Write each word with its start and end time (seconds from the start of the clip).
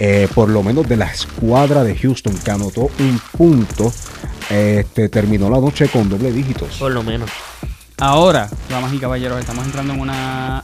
eh, 0.00 0.28
por 0.34 0.48
lo 0.48 0.62
menos 0.62 0.88
de 0.88 0.96
la 0.96 1.06
escuadra 1.06 1.84
de 1.84 1.94
Houston, 1.96 2.34
que 2.42 2.50
anotó 2.50 2.90
un 2.98 3.20
punto, 3.36 3.92
este, 4.48 5.10
terminó 5.10 5.50
la 5.50 5.60
noche 5.60 5.88
con 5.88 6.08
doble 6.08 6.32
dígitos. 6.32 6.76
Por 6.78 6.90
lo 6.92 7.02
menos. 7.02 7.30
Ahora, 7.98 8.48
damas 8.70 8.94
y 8.94 8.98
caballeros, 8.98 9.38
estamos 9.38 9.66
entrando 9.66 9.92
en 9.92 10.00
una 10.00 10.62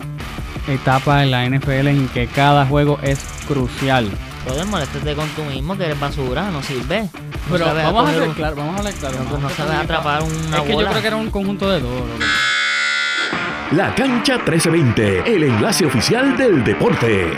etapa 0.67 1.23
en 1.23 1.31
la 1.31 1.45
NFL 1.45 1.89
en 1.89 2.09
que 2.09 2.27
cada 2.29 2.65
juego 2.65 2.99
es 3.03 3.21
crucial. 3.47 4.11
Brother, 4.47 4.65
moléstate 4.67 5.15
con 5.15 5.29
tú 5.31 5.43
mismo, 5.45 5.77
que 5.77 5.85
eres 5.85 6.01
basura, 6.01 6.51
no 6.51 6.63
sirve. 6.63 7.03
No 7.03 7.11
Pero 7.53 7.67
vamos 7.67 8.09
a 8.09 8.23
un- 8.23 8.33
claro, 8.33 8.57
vamos 8.57 8.77
a 8.77 8.79
hablar 8.79 8.95
claro. 8.95 9.17
No, 9.39 9.51
sabes 9.51 9.75
atrapar 9.75 10.23
una 10.23 10.57
Es 10.57 10.63
que 10.63 10.73
yo 10.73 10.87
creo 10.89 11.01
que 11.03 11.07
era 11.07 11.17
un 11.17 11.31
conjunto 11.31 11.69
de 11.69 11.81
dos. 11.81 11.91
La 13.73 13.95
cancha 13.95 14.37
1320, 14.37 15.35
el 15.35 15.43
enlace 15.43 15.85
oficial 15.85 16.37
del 16.39 16.65
deporte. 16.65 17.33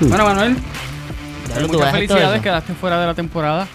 Bueno, 0.00 0.24
Manuel, 0.24 0.56
Ya 1.48 1.60
eh, 1.60 1.66
muchas 1.66 1.92
felicidades, 1.92 2.40
quedaste 2.40 2.72
fuera 2.74 2.98
de 3.00 3.06
la 3.06 3.14
temporada. 3.14 3.68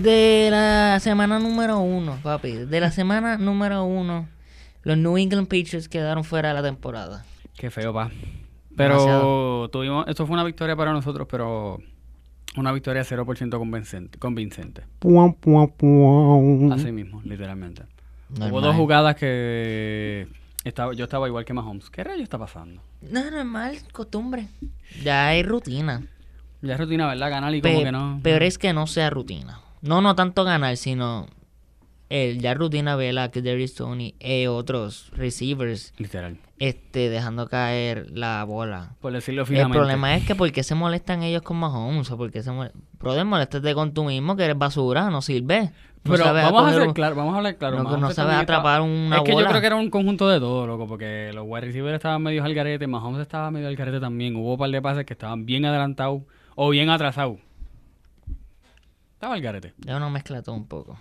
De 0.00 0.48
la 0.50 0.98
semana 1.00 1.38
número 1.40 1.80
uno, 1.80 2.18
papi. 2.22 2.52
De 2.52 2.80
la 2.80 2.92
semana 2.92 3.36
número 3.36 3.84
uno, 3.84 4.28
los 4.82 4.96
New 4.96 5.18
England 5.18 5.48
Patriots 5.48 5.88
quedaron 5.88 6.22
fuera 6.22 6.50
de 6.50 6.54
la 6.54 6.62
temporada. 6.62 7.24
Qué 7.56 7.70
feo, 7.70 7.92
pa. 7.92 8.10
Pero 8.76 8.94
Demasiado. 8.94 9.68
tuvimos, 9.70 10.06
esto 10.06 10.26
fue 10.26 10.34
una 10.34 10.44
victoria 10.44 10.76
para 10.76 10.92
nosotros, 10.92 11.26
pero 11.28 11.78
una 12.56 12.72
victoria 12.72 13.02
0% 13.02 13.58
convincente. 13.58 14.18
convincente. 14.18 14.82
Así 16.72 16.92
mismo, 16.92 17.22
literalmente. 17.24 17.82
Normal. 18.30 18.52
Hubo 18.52 18.60
dos 18.60 18.76
jugadas 18.76 19.16
que 19.16 20.28
estaba, 20.68 20.92
yo 20.94 21.04
estaba 21.04 21.26
igual 21.28 21.44
que 21.44 21.52
Mahomes. 21.52 21.90
¿Qué 21.90 22.02
rayo 22.04 22.22
está 22.22 22.38
pasando? 22.38 22.82
No, 23.02 23.30
normal, 23.30 23.78
costumbre. 23.92 24.48
Ya 25.02 25.28
hay 25.28 25.42
rutina. 25.42 26.02
Ya 26.62 26.74
es 26.74 26.80
rutina, 26.80 27.06
¿verdad? 27.06 27.30
Ganar 27.30 27.54
y 27.54 27.60
como 27.62 27.82
que 27.82 27.92
no. 27.92 28.20
Peor 28.22 28.42
es 28.42 28.58
que 28.58 28.72
no 28.72 28.86
sea 28.86 29.10
rutina. 29.10 29.60
No, 29.82 30.00
no 30.00 30.14
tanto 30.14 30.42
ganar, 30.44 30.76
sino 30.76 31.26
el 32.08 32.40
ya 32.40 32.54
rutina 32.54 32.96
ver 32.96 33.18
a 33.18 33.30
que 33.30 33.42
Darius 33.42 33.74
Tony 33.74 34.14
y 34.20 34.46
otros 34.46 35.10
receivers 35.12 35.92
Literal. 35.98 36.38
este, 36.58 37.08
dejando 37.10 37.48
caer 37.48 38.06
la 38.12 38.42
bola. 38.44 38.94
Por 39.00 39.12
decirlo 39.12 39.42
El 39.42 39.46
finalmente. 39.48 39.78
problema 39.78 40.16
es 40.16 40.24
que 40.24 40.34
¿por 40.34 40.50
qué 40.52 40.62
se 40.62 40.74
molestan 40.74 41.22
ellos 41.22 41.42
con 41.42 41.56
Mahomes? 41.58 42.10
¿O 42.10 42.16
por 42.16 42.30
qué 42.30 42.42
se 42.42 42.50
mol- 42.52 42.72
Brother, 42.98 43.24
moléstate 43.24 43.74
con 43.74 43.92
tú 43.92 44.04
mismo, 44.04 44.36
que 44.36 44.44
eres 44.44 44.56
basura, 44.58 45.10
no 45.10 45.20
sirve. 45.20 45.70
Pero 46.02 46.24
vamos 46.24 46.62
a 46.64 46.68
hacer 46.68 46.86
un- 46.88 46.94
claro, 46.94 47.16
vamos 47.16 47.34
a 47.34 47.36
hablar 47.38 47.56
claro. 47.56 47.82
No, 47.82 47.96
bien 47.96 48.30
atrapar 48.30 48.80
una 48.80 49.16
Es 49.16 49.22
que 49.22 49.32
yo 49.32 49.44
creo 49.46 49.60
que 49.60 49.66
era 49.66 49.76
un 49.76 49.90
conjunto 49.90 50.28
de 50.28 50.38
todo, 50.38 50.66
loco, 50.66 50.86
porque 50.86 51.30
los 51.34 51.44
wide 51.46 51.62
receivers 51.66 51.96
estaban 51.96 52.22
medio 52.22 52.44
al 52.44 52.54
garete, 52.54 52.86
Mahomes 52.86 53.20
estaba 53.22 53.50
medio 53.50 53.68
al 53.68 53.76
garete 53.76 54.00
también. 54.00 54.36
Hubo 54.36 54.52
un 54.52 54.58
par 54.58 54.70
de 54.70 54.80
pases 54.80 55.04
que 55.04 55.14
estaban 55.14 55.46
bien 55.46 55.64
adelantados 55.64 56.22
o 56.54 56.70
bien 56.70 56.90
atrasados. 56.90 57.38
Estaba 59.14 59.34
al 59.34 59.40
garete. 59.40 59.74
Es 59.86 59.94
una 59.94 60.08
mezcla 60.10 60.42
todo 60.42 60.54
un 60.54 60.66
poco. 60.66 60.98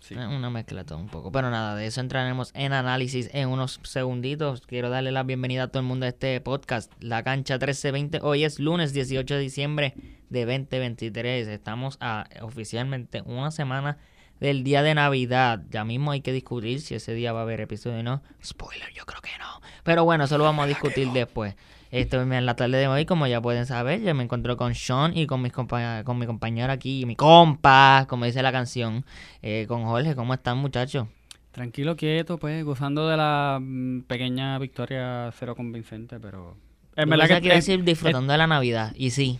Sí. 0.00 0.14
Una 0.14 0.50
mezcla 0.50 0.84
todo 0.84 0.98
un 0.98 1.08
poco. 1.08 1.32
Pero 1.32 1.50
nada, 1.50 1.74
de 1.74 1.86
eso 1.86 2.00
entraremos 2.00 2.52
en 2.54 2.72
análisis 2.72 3.28
en 3.32 3.48
unos 3.48 3.80
segunditos. 3.82 4.60
Quiero 4.60 4.88
darle 4.88 5.10
la 5.10 5.24
bienvenida 5.24 5.64
a 5.64 5.68
todo 5.68 5.80
el 5.80 5.86
mundo 5.86 6.06
a 6.06 6.10
este 6.10 6.40
podcast, 6.40 6.92
La 7.00 7.24
Cancha 7.24 7.54
1320. 7.54 8.20
Hoy 8.22 8.44
es 8.44 8.60
lunes 8.60 8.92
18 8.92 9.34
de 9.34 9.40
diciembre 9.40 9.94
de 10.30 10.44
2023. 10.44 11.48
Estamos 11.48 11.96
a 12.00 12.28
oficialmente 12.42 13.22
una 13.26 13.50
semana 13.50 13.98
del 14.40 14.64
día 14.64 14.82
de 14.82 14.94
Navidad. 14.94 15.62
Ya 15.70 15.84
mismo 15.84 16.10
hay 16.12 16.20
que 16.20 16.32
discutir 16.32 16.80
si 16.80 16.94
ese 16.94 17.14
día 17.14 17.32
va 17.32 17.40
a 17.40 17.42
haber 17.42 17.60
episodio 17.60 18.00
o 18.00 18.02
no. 18.02 18.22
Spoiler, 18.44 18.92
yo 18.94 19.04
creo 19.06 19.20
que 19.20 19.30
no. 19.38 19.60
Pero 19.84 20.04
bueno, 20.04 20.24
eso 20.24 20.36
lo 20.38 20.44
vamos 20.44 20.64
a 20.64 20.68
discutir 20.68 21.08
después. 21.12 21.54
Esto 21.92 22.20
en 22.20 22.44
la 22.46 22.56
tarde 22.56 22.78
de 22.78 22.88
hoy, 22.88 23.06
como 23.06 23.26
ya 23.28 23.40
pueden 23.40 23.64
saber, 23.64 24.02
yo 24.02 24.12
me 24.14 24.24
encuentro 24.24 24.56
con 24.56 24.74
Sean 24.74 25.16
y 25.16 25.26
con 25.26 25.40
mis 25.40 25.52
compa 25.52 26.02
con 26.04 26.18
mi 26.18 26.26
compañero 26.26 26.72
aquí, 26.72 27.06
mi 27.06 27.14
compa, 27.14 28.06
como 28.08 28.24
dice 28.24 28.42
la 28.42 28.50
canción, 28.52 29.04
eh, 29.40 29.66
con 29.68 29.84
Jorge. 29.84 30.14
¿Cómo 30.16 30.34
están, 30.34 30.58
muchachos? 30.58 31.06
Tranquilo, 31.52 31.96
quieto, 31.96 32.36
pues, 32.38 32.62
gozando 32.64 33.08
de 33.08 33.16
la 33.16 33.58
mm, 33.62 34.00
pequeña 34.02 34.58
victoria 34.58 35.30
cero 35.38 35.54
convincente, 35.54 36.18
pero... 36.20 36.56
En 36.96 37.08
verdad 37.08 37.40
que 37.40 37.48
es- 37.48 37.54
decir 37.66 37.82
disfrutando 37.84 38.32
de 38.32 38.38
la 38.38 38.46
Navidad. 38.46 38.92
Y 38.96 39.10
sí, 39.10 39.38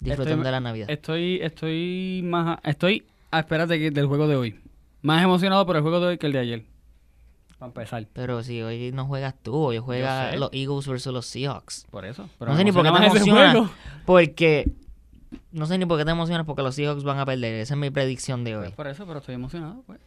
disfrutando 0.00 0.42
Estoy- 0.42 0.44
de 0.46 0.50
la 0.50 0.60
Navidad. 0.60 0.90
Estoy, 0.90 1.40
estoy 1.42 2.22
más, 2.24 2.58
estoy, 2.64 3.04
ah, 3.32 3.40
espérate, 3.40 3.78
que 3.78 3.90
del 3.90 4.06
juego 4.06 4.28
de 4.28 4.36
hoy. 4.36 4.60
Más 5.02 5.22
emocionado 5.24 5.66
por 5.66 5.76
el 5.76 5.82
juego 5.82 6.00
de 6.00 6.06
hoy 6.06 6.18
que 6.18 6.26
el 6.26 6.32
de 6.32 6.38
ayer. 6.38 6.64
Para 7.58 7.68
empezar. 7.70 8.06
Pero 8.12 8.42
si 8.42 8.62
hoy 8.62 8.92
no 8.92 9.06
juegas 9.06 9.34
tú, 9.42 9.54
hoy 9.54 9.78
juega 9.78 10.30
sé. 10.30 10.36
los 10.36 10.50
Eagles 10.52 10.86
versus 10.86 11.12
los 11.12 11.26
Seahawks. 11.26 11.86
Por 11.90 12.04
eso. 12.04 12.28
Pero 12.38 12.52
No 12.52 12.56
sé 12.56 12.64
ni 12.64 12.72
por 12.72 12.84
qué 12.84 12.90
te 12.90 13.06
emocionas. 13.06 13.70
Porque... 14.06 14.72
No 15.50 15.66
sé 15.66 15.78
ni 15.78 15.86
por 15.86 15.98
qué 15.98 16.04
te 16.04 16.10
emocionas 16.10 16.46
porque 16.46 16.62
los 16.62 16.74
Seahawks 16.74 17.04
van 17.04 17.18
a 17.18 17.26
perder. 17.26 17.54
Esa 17.54 17.74
es 17.74 17.80
mi 17.80 17.90
predicción 17.90 18.44
de 18.44 18.56
hoy. 18.56 18.64
Pues 18.64 18.74
por 18.74 18.86
eso, 18.86 19.06
pero 19.06 19.18
estoy 19.18 19.34
emocionado, 19.34 19.82
pues. 19.86 19.98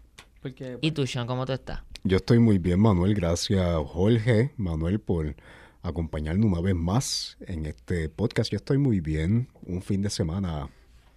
Porque, 0.42 0.78
¿Y 0.82 0.92
tú, 0.92 1.08
Sean, 1.08 1.26
cómo 1.26 1.46
tú 1.48 1.54
estás? 1.54 1.82
Yo 2.04 2.18
estoy 2.18 2.38
muy 2.38 2.60
bien, 2.60 2.80
Manuel. 2.80 3.16
Gracias, 3.16 3.68
Jorge, 3.88 4.52
Manuel, 4.58 5.00
por 5.00 5.36
acompañarnos 5.82 6.46
una 6.46 6.62
vez 6.62 6.76
más 6.76 7.38
en 7.40 7.66
este 7.66 8.10
podcast. 8.10 8.52
Yo 8.52 8.58
estoy 8.58 8.78
muy 8.78 9.00
bien. 9.00 9.48
Un 9.66 9.82
fin 9.82 10.04
de 10.04 10.12
semana. 10.12 10.70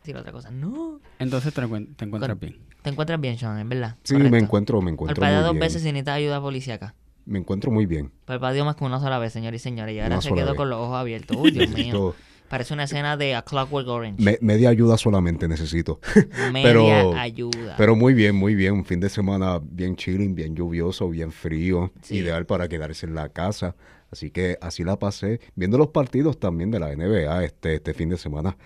Decir 0.09 0.17
otra 0.21 0.33
cosa. 0.33 0.51
No. 0.51 1.01
entonces 1.19 1.53
te, 1.53 1.61
encuent- 1.61 1.95
te 1.97 2.07
encuentras 2.07 2.31
Con- 2.39 2.41
bien. 2.41 2.57
Te 2.83 2.89
encuentras 2.91 3.21
bien, 3.21 3.37
Sean, 3.37 3.59
en 3.59 3.69
verdad. 3.69 3.97
Sí, 4.05 4.15
Correcto. 4.15 4.33
me 4.33 4.39
encuentro, 4.39 4.81
me 4.81 4.91
encuentro 4.91 5.15
Parpadea 5.17 5.39
muy 5.41 5.45
dos 5.45 5.53
bien. 5.53 5.61
veces 5.61 5.83
si 5.83 5.89
necesitas 5.89 6.15
ayuda 6.17 6.41
policíaca. 6.41 6.95
Me 7.27 7.39
encuentro 7.39 7.71
muy 7.71 7.85
bien. 7.85 8.11
Parpadeó 8.25 8.65
más 8.65 8.77
que 8.77 8.85
una 8.85 9.01
sola 9.01 9.19
vez, 9.19 9.35
señor 9.35 9.55
y 9.55 9.59
señores. 9.59 9.95
Y 9.95 10.01
ahora 10.01 10.15
Una 10.15 10.23
se 10.23 10.33
quedó 10.33 10.47
vez. 10.47 10.55
con 10.55 10.71
los 10.71 10.79
ojos 10.79 10.97
abiertos. 10.97 11.37
Uy, 11.39 11.51
Dios 11.51 11.69
mío. 11.75 12.15
Parece 12.49 12.73
una 12.73 12.85
escena 12.85 13.19
de 13.19 13.35
A 13.35 13.43
Clockwork 13.43 13.87
Orange. 13.87 14.23
me- 14.25 14.39
media 14.41 14.71
ayuda 14.71 14.97
solamente 14.97 15.47
necesito. 15.47 16.01
Media 16.53 16.63
pero- 16.73 17.13
ayuda. 17.15 17.75
Pero 17.77 17.95
muy 17.95 18.15
bien, 18.15 18.35
muy 18.35 18.55
bien. 18.55 18.73
Un 18.73 18.87
fin 18.87 19.01
de 19.01 19.11
semana 19.11 19.61
bien 19.63 19.95
chilling, 19.97 20.35
bien 20.35 20.57
lluvioso, 20.57 21.11
bien 21.11 21.31
frío. 21.33 21.93
Sí. 22.01 22.17
Ideal 22.17 22.47
para 22.47 22.67
quedarse 22.69 23.05
en 23.05 23.15
la 23.15 23.29
casa. 23.29 23.77
Así 24.11 24.31
que 24.31 24.57
así 24.63 24.83
la 24.85 24.99
pasé. 24.99 25.41
Viendo 25.55 25.77
los 25.77 25.89
partidos 25.89 26.41
también 26.41 26.71
de 26.71 26.81
la 26.81 26.97
NBA 26.97 27.45
este, 27.45 27.75
este 27.75 27.93
fin 27.93 28.09
de 28.09 28.17
semana. 28.17 28.57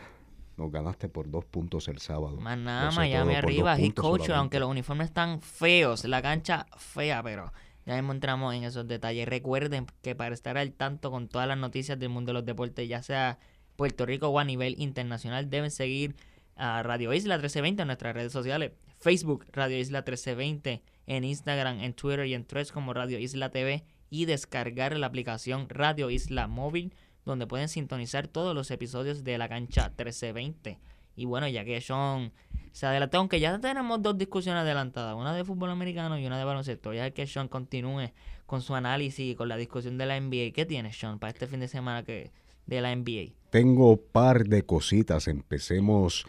Nos 0.57 0.71
ganaste 0.71 1.09
por 1.09 1.31
dos 1.31 1.45
puntos 1.45 1.89
el 1.89 1.99
sábado. 1.99 2.37
Más 2.41 2.59
nada, 2.59 2.91
Miami 2.91 3.35
arriba. 3.35 3.77
coach, 3.77 3.95
solamente. 3.95 4.33
aunque 4.35 4.61
los 4.61 4.69
uniformes 4.69 5.09
están 5.09 5.41
feos. 5.41 6.05
La 6.05 6.21
cancha 6.21 6.67
fea, 6.77 7.23
pero 7.23 7.53
ya 7.87 7.97
mismo 7.97 8.13
entramos 8.13 8.55
en 8.55 8.65
esos 8.65 8.87
detalles. 8.87 9.27
Recuerden 9.27 9.87
que 10.03 10.15
para 10.15 10.35
estar 10.35 10.57
al 10.59 10.73
tanto 10.73 11.11
con 11.11 11.29
todas 11.29 11.49
las 11.49 11.59
noticias 11.59 11.99
del 11.99 12.11
mundo 12.11 12.31
de 12.31 12.35
los 12.35 12.45
deportes, 12.45 12.89
ya 12.89 13.03
sea 13.03 13.39
Puerto 13.77 14.07
Rico 14.07 14.29
o 14.29 14.39
a 14.39 14.45
nivel 14.45 14.77
internacional, 14.79 15.51
deben 15.51 15.71
seguir 15.71 16.15
a 16.57 16.83
Radio 16.83 17.13
Isla 17.13 17.37
1320 17.37 17.83
en 17.83 17.87
nuestras 17.87 18.15
redes 18.15 18.33
sociales. 18.33 18.73
Facebook, 18.99 19.47
Radio 19.53 19.79
Isla 19.79 20.01
1320. 20.01 20.83
En 21.07 21.25
Instagram, 21.25 21.81
en 21.81 21.95
Twitter 21.95 22.27
y 22.27 22.35
en 22.35 22.45
Threads 22.45 22.71
como 22.71 22.95
Radio 22.95 23.19
Isla 23.19 23.51
TV. 23.51 23.85
Y 24.11 24.27
descargar 24.27 24.97
la 24.97 25.07
aplicación 25.07 25.69
Radio 25.69 26.11
Isla 26.11 26.47
Móvil, 26.47 26.95
donde 27.25 27.47
pueden 27.47 27.69
sintonizar 27.69 28.29
todos 28.29 28.55
los 28.55 28.71
episodios 28.71 29.25
de 29.25 29.39
la 29.39 29.49
cancha 29.49 29.89
1320. 29.89 30.79
Y 31.15 31.25
bueno, 31.27 31.49
ya 31.49 31.65
que 31.65 31.81
Sean 31.81 32.33
se 32.73 32.87
adelantó, 32.87 33.19
aunque 33.19 33.39
ya 33.39 33.59
tenemos 33.59 34.03
dos 34.03 34.17
discusiones 34.17 34.63
adelantadas, 34.63 35.15
una 35.15 35.35
de 35.35 35.45
fútbol 35.45 35.71
americano 35.71 36.19
y 36.19 36.27
una 36.27 36.39
de 36.39 36.45
baloncesto, 36.45 36.93
ya 36.95 37.11
que 37.11 37.27
Sean 37.27 37.49
continúe 37.49 38.13
con 38.47 38.63
su 38.63 38.75
análisis 38.75 39.33
y 39.33 39.35
con 39.35 39.49
la 39.49 39.57
discusión 39.57 39.99
de 39.99 40.07
la 40.07 40.19
NBA. 40.19 40.53
¿Qué 40.55 40.65
tiene 40.67 40.93
Sean 40.93 41.19
para 41.19 41.33
este 41.33 41.47
fin 41.47 41.61
de 41.61 41.69
semana 41.69 42.03
que 42.03 42.31
de 42.67 42.81
la 42.81 42.95
NBA? 42.95 43.35
Tengo 43.51 43.99
par 43.99 44.45
de 44.45 44.65
cositas. 44.65 45.29
Empecemos 45.29 46.27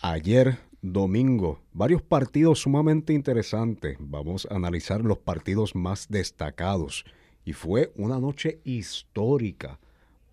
ayer 0.00 0.58
domingo. 0.82 1.60
Varios 1.72 2.02
partidos 2.02 2.60
sumamente 2.60 3.12
interesantes. 3.14 3.96
Vamos 3.98 4.46
a 4.50 4.56
analizar 4.56 5.02
los 5.02 5.18
partidos 5.18 5.74
más 5.74 6.08
destacados. 6.08 7.04
Y 7.44 7.54
fue 7.54 7.92
una 7.96 8.18
noche 8.18 8.60
histórica 8.64 9.78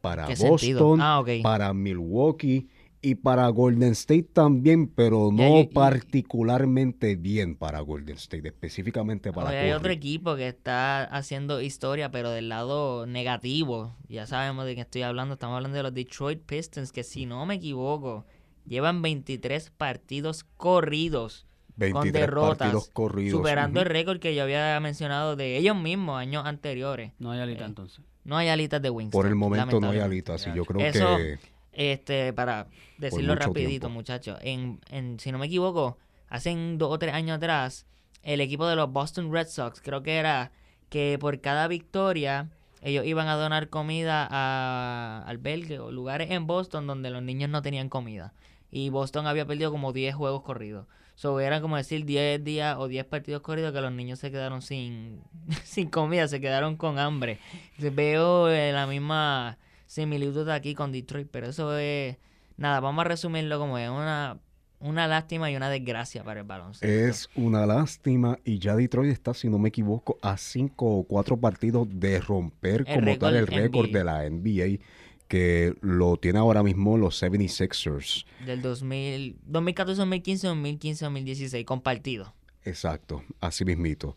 para. 0.05 0.27
Boston, 0.27 0.99
Ah, 1.01 1.23
para 1.43 1.73
Milwaukee 1.73 2.67
y 3.01 3.15
para 3.15 3.47
Golden 3.49 3.91
State 3.91 4.29
también, 4.33 4.87
pero 4.87 5.29
Ya, 5.31 5.47
no 5.49 5.57
y- 5.57 5.61
y- 5.61 5.67
particularmente 5.67 7.15
bien 7.15 7.55
para 7.55 7.79
Golden 7.81 8.15
State, 8.17 8.47
específicamente 8.47 9.31
para 9.31 9.49
hay 9.49 9.71
otro 9.71 9.91
equipo 9.91 10.35
que 10.35 10.47
está 10.47 11.03
haciendo 11.03 11.61
historia, 11.61 12.09
pero 12.11 12.31
del 12.31 12.49
lado 12.49 13.05
negativo. 13.05 13.95
Ya 14.09 14.25
sabemos 14.25 14.65
de 14.65 14.75
qué 14.75 14.81
estoy 14.81 15.03
hablando. 15.03 15.35
Estamos 15.35 15.55
hablando 15.55 15.77
de 15.77 15.83
los 15.83 15.93
Detroit 15.93 16.41
Pistons, 16.41 16.91
que 16.91 17.03
si 17.03 17.25
no 17.25 17.45
me 17.45 17.55
equivoco, 17.55 18.25
llevan 18.65 19.01
23 19.03 19.69
partidos 19.69 20.43
corridos 20.57 21.45
23 21.77 21.93
con 21.93 22.11
derrotas, 22.11 22.57
partidos 22.57 22.89
corridos. 22.89 23.37
superando 23.37 23.81
el 23.81 23.85
récord 23.85 24.19
que 24.19 24.33
yo 24.33 24.43
había 24.43 24.79
mencionado 24.79 25.35
de 25.35 25.57
ellos 25.57 25.75
mismos 25.75 26.17
años 26.17 26.45
anteriores. 26.45 27.11
No 27.19 27.31
hay 27.31 27.39
alita 27.41 27.63
Eh, 27.65 27.67
entonces. 27.67 28.03
No 28.25 28.35
hay 28.35 28.49
alitas 28.49 28.81
de 28.81 28.89
Winston. 28.89 29.17
Por 29.17 29.27
el 29.27 29.35
momento 29.35 29.79
no 29.79 29.91
hay 29.91 29.99
alitas, 29.99 30.45
y 30.47 30.53
yo 30.53 30.65
creo 30.65 30.85
Eso- 30.85 31.17
que 31.17 31.39
Este, 31.71 32.33
para 32.33 32.67
decirlo 32.97 33.35
rapidito, 33.35 33.89
muchachos. 33.89 34.39
En, 34.41 34.79
en, 34.89 35.19
si 35.19 35.31
no 35.31 35.37
me 35.37 35.45
equivoco, 35.45 35.97
hace 36.29 36.55
dos 36.77 36.91
o 36.91 36.99
tres 36.99 37.13
años 37.13 37.37
atrás, 37.37 37.85
el 38.23 38.41
equipo 38.41 38.65
de 38.67 38.75
los 38.75 38.91
Boston 38.91 39.31
Red 39.31 39.47
Sox, 39.47 39.81
creo 39.81 40.01
que 40.01 40.15
era 40.15 40.51
que 40.89 41.17
por 41.19 41.39
cada 41.41 41.67
victoria 41.67 42.49
ellos 42.81 43.05
iban 43.05 43.27
a 43.27 43.35
donar 43.35 43.69
comida 43.69 44.27
a 44.29 45.23
albergues 45.27 45.79
o 45.79 45.91
lugares 45.91 46.31
en 46.31 46.47
Boston 46.47 46.87
donde 46.87 47.09
los 47.09 47.21
niños 47.23 47.49
no 47.49 47.61
tenían 47.61 47.89
comida. 47.89 48.33
Y 48.71 48.89
Boston 48.89 49.27
había 49.27 49.45
perdido 49.45 49.71
como 49.71 49.91
10 49.93 50.15
juegos 50.15 50.43
corridos. 50.43 50.87
So, 51.15 51.39
eran 51.39 51.61
como 51.61 51.77
decir 51.77 52.05
10 52.05 52.43
días 52.43 52.75
o 52.77 52.87
10 52.87 53.05
partidos 53.05 53.41
corridos 53.41 53.73
que 53.73 53.81
los 53.81 53.91
niños 53.91 54.19
se 54.19 54.31
quedaron 54.31 54.61
sin, 54.61 55.21
sin 55.63 55.89
comida, 55.89 56.27
se 56.27 56.41
quedaron 56.41 56.75
con 56.75 56.99
hambre. 56.99 57.39
Veo 57.79 58.49
eh, 58.49 58.71
la 58.73 58.85
misma 58.85 59.57
similitud 59.87 60.47
aquí 60.49 60.75
con 60.75 60.91
Detroit, 60.91 61.29
pero 61.31 61.47
eso 61.47 61.77
es... 61.77 62.17
Nada, 62.57 62.79
vamos 62.79 63.03
a 63.05 63.07
resumirlo 63.09 63.59
como 63.59 63.77
es 63.77 63.89
una, 63.89 64.39
una 64.79 65.07
lástima 65.07 65.51
y 65.51 65.55
una 65.55 65.69
desgracia 65.69 66.23
para 66.23 66.41
el 66.41 66.45
baloncesto. 66.45 66.87
Es 66.87 67.29
una 67.35 67.65
lástima 67.65 68.39
y 68.45 68.59
ya 68.59 68.75
Detroit 68.75 69.11
está, 69.11 69.33
si 69.33 69.49
no 69.49 69.57
me 69.57 69.69
equivoco, 69.69 70.17
a 70.21 70.37
cinco 70.37 70.85
o 70.85 71.03
cuatro 71.03 71.37
partidos 71.37 71.87
de 71.91 72.19
romper 72.19 72.85
El 72.87 72.99
como 72.99 73.17
tal 73.17 73.35
el 73.35 73.47
récord 73.47 73.89
de 73.89 74.03
la 74.03 74.29
NBA 74.29 74.79
que 75.27 75.73
lo 75.81 76.17
tiene 76.17 76.39
ahora 76.39 76.63
mismo 76.63 76.97
los 76.97 77.21
76ers. 77.21 78.25
Del 78.45 78.61
2000, 78.61 79.37
2014, 79.45 79.99
2015, 79.99 80.47
2015, 80.47 81.05
2016, 81.05 81.65
compartido. 81.65 82.33
Exacto, 82.63 83.23
así 83.39 83.65
mismito. 83.65 84.15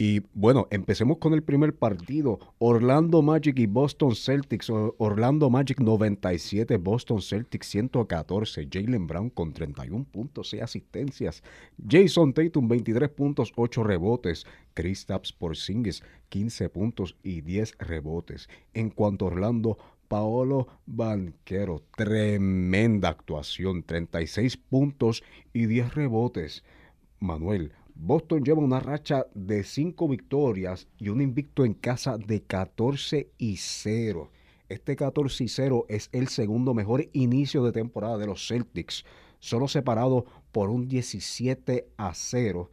Y 0.00 0.22
bueno, 0.32 0.68
empecemos 0.70 1.18
con 1.18 1.34
el 1.34 1.42
primer 1.42 1.74
partido. 1.74 2.38
Orlando 2.58 3.20
Magic 3.20 3.58
y 3.58 3.66
Boston 3.66 4.14
Celtics. 4.14 4.70
Orlando 4.70 5.50
Magic 5.50 5.80
97, 5.80 6.76
Boston 6.76 7.20
Celtics 7.20 7.66
114. 7.66 8.68
Jalen 8.70 9.08
Brown 9.08 9.28
con 9.28 9.52
31 9.52 10.04
puntos 10.04 10.54
y 10.54 10.60
asistencias. 10.60 11.42
Jason 11.84 12.32
Tatum 12.32 12.68
23 12.68 13.08
puntos, 13.08 13.52
8 13.56 13.82
rebotes. 13.82 14.46
Kristaps 14.72 15.32
Porzingis 15.32 16.04
15 16.28 16.68
puntos 16.68 17.16
y 17.24 17.40
10 17.40 17.78
rebotes. 17.78 18.48
En 18.74 18.90
cuanto 18.90 19.24
a 19.24 19.28
Orlando, 19.32 19.78
Paolo 20.08 20.66
Banquero, 20.86 21.82
tremenda 21.94 23.10
actuación, 23.10 23.82
36 23.82 24.56
puntos 24.56 25.22
y 25.52 25.66
10 25.66 25.94
rebotes. 25.94 26.64
Manuel, 27.20 27.72
Boston 27.94 28.42
lleva 28.42 28.62
una 28.62 28.80
racha 28.80 29.26
de 29.34 29.64
5 29.64 30.08
victorias 30.08 30.88
y 30.98 31.10
un 31.10 31.20
invicto 31.20 31.64
en 31.64 31.74
casa 31.74 32.16
de 32.16 32.42
14 32.42 33.30
y 33.36 33.56
0. 33.58 34.30
Este 34.68 34.96
14 34.96 35.44
y 35.44 35.48
0 35.48 35.86
es 35.88 36.08
el 36.12 36.28
segundo 36.28 36.74
mejor 36.74 37.08
inicio 37.12 37.62
de 37.64 37.72
temporada 37.72 38.16
de 38.18 38.26
los 38.26 38.46
Celtics, 38.46 39.04
solo 39.40 39.68
separado 39.68 40.24
por 40.52 40.70
un 40.70 40.88
17 40.88 41.88
a 41.96 42.14
0 42.14 42.70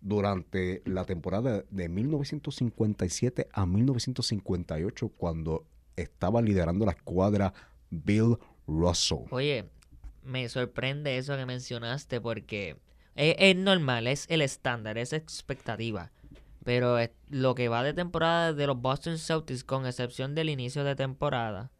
durante 0.00 0.82
la 0.84 1.04
temporada 1.04 1.64
de 1.70 1.88
1957 1.88 3.48
a 3.52 3.66
1958 3.66 5.08
cuando 5.16 5.64
estaba 6.02 6.42
liderando 6.42 6.86
la 6.86 6.92
escuadra 6.92 7.52
Bill 7.90 8.36
Russell. 8.66 9.24
Oye, 9.30 9.68
me 10.22 10.48
sorprende 10.48 11.16
eso 11.18 11.36
que 11.36 11.46
mencionaste 11.46 12.20
porque 12.20 12.76
es, 13.14 13.56
normal, 13.56 14.06
es 14.06 14.26
el 14.28 14.42
estándar, 14.42 14.98
es 14.98 15.12
expectativa. 15.12 16.12
Pero 16.64 16.98
lo 17.30 17.54
que 17.54 17.68
va 17.68 17.82
de 17.82 17.94
temporada 17.94 18.52
de 18.52 18.66
los 18.66 18.80
Boston 18.80 19.18
Celtics, 19.18 19.64
con 19.64 19.86
excepción 19.86 20.34
del 20.34 20.50
inicio 20.50 20.84
de 20.84 20.94
temporada 20.94 21.70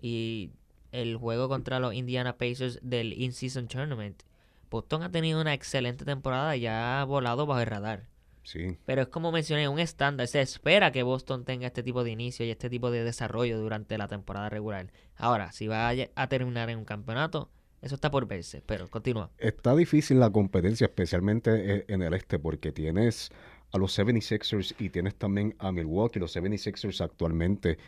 y 0.00 0.50
el 0.92 1.16
juego 1.16 1.48
contra 1.48 1.78
los 1.80 1.94
Indiana 1.94 2.38
Pacers 2.38 2.78
del 2.82 3.12
In-Season 3.12 3.68
Tournament, 3.68 4.22
Boston 4.70 5.02
ha 5.02 5.10
tenido 5.10 5.40
una 5.40 5.54
excelente 5.54 6.04
temporada 6.04 6.56
y 6.56 6.66
ha 6.66 7.04
volado 7.04 7.46
bajo 7.46 7.60
el 7.60 7.66
radar. 7.66 8.08
Sí, 8.46 8.78
Pero 8.86 9.02
es 9.02 9.08
como 9.08 9.32
mencioné, 9.32 9.68
un 9.68 9.80
estándar. 9.80 10.28
Se 10.28 10.40
espera 10.40 10.92
que 10.92 11.02
Boston 11.02 11.44
tenga 11.44 11.66
este 11.66 11.82
tipo 11.82 12.04
de 12.04 12.12
inicio 12.12 12.46
y 12.46 12.50
este 12.50 12.70
tipo 12.70 12.92
de 12.92 13.02
desarrollo 13.02 13.58
durante 13.58 13.98
la 13.98 14.06
temporada 14.06 14.48
regular. 14.48 14.92
Ahora, 15.16 15.50
si 15.50 15.66
va 15.66 15.88
a, 15.88 16.28
terminar 16.28 16.70
en 16.70 16.78
un 16.78 16.84
campeonato, 16.84 17.50
eso 17.82 17.96
está 17.96 18.08
por 18.08 18.28
verse. 18.28 18.62
Pero 18.64 18.86
continúa. 18.88 19.32
Está 19.38 19.74
difícil 19.74 20.20
la 20.20 20.30
competencia, 20.30 20.84
especialmente 20.84 21.78
e- 21.78 21.84
en 21.88 22.02
el 22.02 22.14
este, 22.14 22.38
porque 22.38 22.70
tienes 22.70 23.32
a 23.72 23.78
los 23.78 23.98
76ers 23.98 24.76
y 24.78 24.90
tienes 24.90 25.16
también 25.16 25.56
a 25.58 25.72
Milwaukee. 25.72 26.20
Los 26.20 26.36
76ers 26.36 27.00
actualmente 27.00 27.78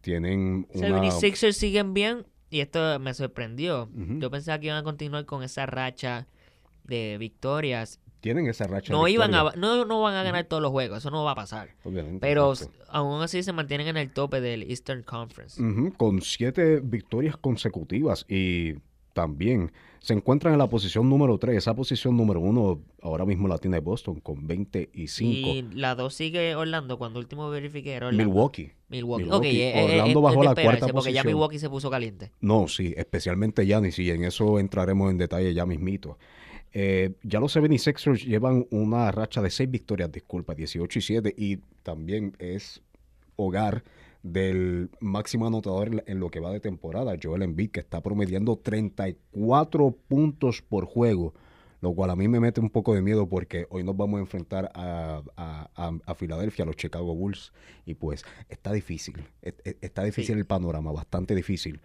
tienen 0.00 0.66
una... 0.74 1.00
76ers 1.00 1.52
siguen 1.52 1.94
bien 1.94 2.26
y 2.50 2.58
esto 2.58 2.98
me 2.98 3.14
sorprendió. 3.14 3.88
Yo 3.94 4.32
pensaba 4.32 4.58
que 4.58 4.66
iban 4.66 4.78
a 4.78 4.82
continuar 4.82 5.26
con 5.26 5.44
esa 5.44 5.64
racha 5.66 6.26
de 6.82 7.18
victorias. 7.18 8.00
Tienen 8.20 8.46
esa 8.48 8.66
racha. 8.66 8.92
de 8.92 8.98
No 8.98 9.06
iban 9.08 9.34
a, 9.34 9.52
no, 9.56 9.84
no 9.84 10.00
van 10.00 10.14
a 10.14 10.22
ganar 10.22 10.44
todos 10.44 10.62
los 10.62 10.72
juegos, 10.72 10.98
eso 10.98 11.10
no 11.10 11.24
va 11.24 11.32
a 11.32 11.36
pasar. 11.36 11.70
obviamente, 11.84 12.18
Pero 12.20 12.52
exacto. 12.52 12.84
aún 12.88 13.22
así 13.22 13.42
se 13.42 13.52
mantienen 13.52 13.88
en 13.88 13.96
el 13.96 14.10
tope 14.10 14.40
del 14.40 14.64
Eastern 14.64 15.02
Conference. 15.02 15.62
Con 15.96 16.22
siete 16.22 16.80
victorias 16.82 17.36
consecutivas 17.36 18.24
y 18.28 18.74
también 19.12 19.72
se 20.00 20.14
encuentran 20.14 20.52
en 20.52 20.58
la 20.58 20.68
posición 20.68 21.08
número 21.08 21.38
3. 21.38 21.56
Esa 21.56 21.74
posición 21.74 22.16
número 22.16 22.40
1 22.40 22.80
ahora 23.02 23.24
mismo 23.26 23.48
la 23.48 23.58
tiene 23.58 23.80
Boston 23.80 24.20
con 24.20 24.46
25. 24.46 25.48
Y 25.48 25.62
la 25.74 25.96
2 25.96 26.14
sigue 26.14 26.54
Orlando, 26.54 26.98
cuando 26.98 27.18
último 27.18 27.50
verifiqué 27.50 27.94
era 27.94 28.06
Orlando. 28.06 28.30
Milwaukee. 28.30 28.72
Milwaukee. 28.88 29.24
Milwaukee. 29.24 29.62
Eh, 29.62 29.84
Orlando 29.84 30.20
eh, 30.20 30.22
bajó 30.22 30.44
la 30.44 30.54
cuarta 30.54 30.86
Porque 30.88 31.12
ya. 31.12 31.24
Milwaukee 31.24 31.58
se 31.58 31.68
puso 31.68 31.90
caliente. 31.90 32.30
No, 32.40 32.68
sí, 32.68 32.94
especialmente 32.96 33.66
Giannis, 33.66 33.98
y 33.98 34.10
en 34.10 34.22
eso 34.24 34.60
entraremos 34.60 35.10
en 35.10 35.18
detalle 35.18 35.52
ya 35.52 35.66
mismito. 35.66 36.16
Eh, 36.72 37.14
ya 37.22 37.40
los 37.40 37.56
76ers 37.56 38.24
llevan 38.24 38.66
una 38.70 39.10
racha 39.10 39.40
de 39.42 39.50
6 39.50 39.70
victorias, 39.70 40.12
disculpa, 40.12 40.54
18 40.54 40.98
y 40.98 41.02
7, 41.02 41.34
y 41.36 41.56
también 41.82 42.34
es 42.38 42.82
hogar 43.36 43.82
del 44.22 44.90
máximo 45.00 45.46
anotador 45.46 46.02
en- 46.06 46.20
lo 46.20 46.28
que 46.30 46.40
va 46.40 46.50
de 46.52 46.60
temporada, 46.60 47.14
Joel 47.22 47.42
Embiid, 47.42 47.70
que 47.70 47.80
está 47.80 48.00
promediando 48.02 48.56
34 48.56 49.92
puntos 50.08 50.60
por 50.62 50.84
juego, 50.86 51.34
lo 51.80 51.92
cual 51.94 52.10
a 52.10 52.16
mí 52.16 52.26
me 52.28 52.40
mete 52.40 52.60
un 52.60 52.68
poco 52.70 52.94
de 52.94 53.00
miedo 53.00 53.28
porque 53.28 53.66
hoy 53.70 53.84
nos 53.84 53.96
vamos 53.96 54.18
a 54.18 54.20
enfrentar 54.22 54.70
a, 54.74 55.22
a, 55.36 55.70
a- 55.76 55.98
a 56.04 56.14
Filadelfia, 56.14 56.64
a 56.64 56.66
los 56.66 56.76
Chicago 56.76 57.14
Bulls, 57.14 57.52
y 57.86 57.94
pues 57.94 58.24
está 58.48 58.72
difícil, 58.72 59.14
e- 59.42 59.54
e- 59.64 59.76
está 59.80 60.02
difícil 60.02 60.34
Sí. 60.34 60.40
el 60.40 60.46
panorama, 60.46 60.90
bastante 60.92 61.34
difícil. 61.34 61.80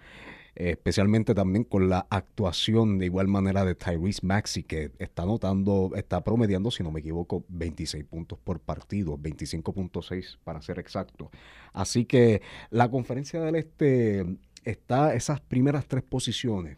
Eh, 0.55 0.71
especialmente 0.71 1.33
también 1.33 1.63
con 1.63 1.89
la 1.89 2.05
actuación 2.11 2.99
de 2.99 3.07
igual 3.07 3.27
manera 3.27 3.65
de 3.65 3.73
Tyrese 3.73 4.23
Maxey, 4.23 4.63
que 4.63 4.91
está 4.99 5.23
anotando, 5.23 5.91
está 5.95 6.23
promediando, 6.23 6.69
si 6.69 6.83
no 6.83 6.91
me 6.91 6.99
equivoco, 6.99 7.43
26 7.49 8.05
puntos 8.05 8.37
por 8.37 8.59
partido, 8.59 9.17
25.6 9.17 10.37
para 10.43 10.61
ser 10.61 10.77
exacto. 10.77 11.31
Así 11.71 12.05
que 12.05 12.41
la 12.69 12.89
conferencia 12.91 13.41
del 13.41 13.55
Este 13.55 14.25
está, 14.63 15.15
esas 15.15 15.41
primeras 15.41 15.87
tres 15.87 16.03
posiciones, 16.03 16.77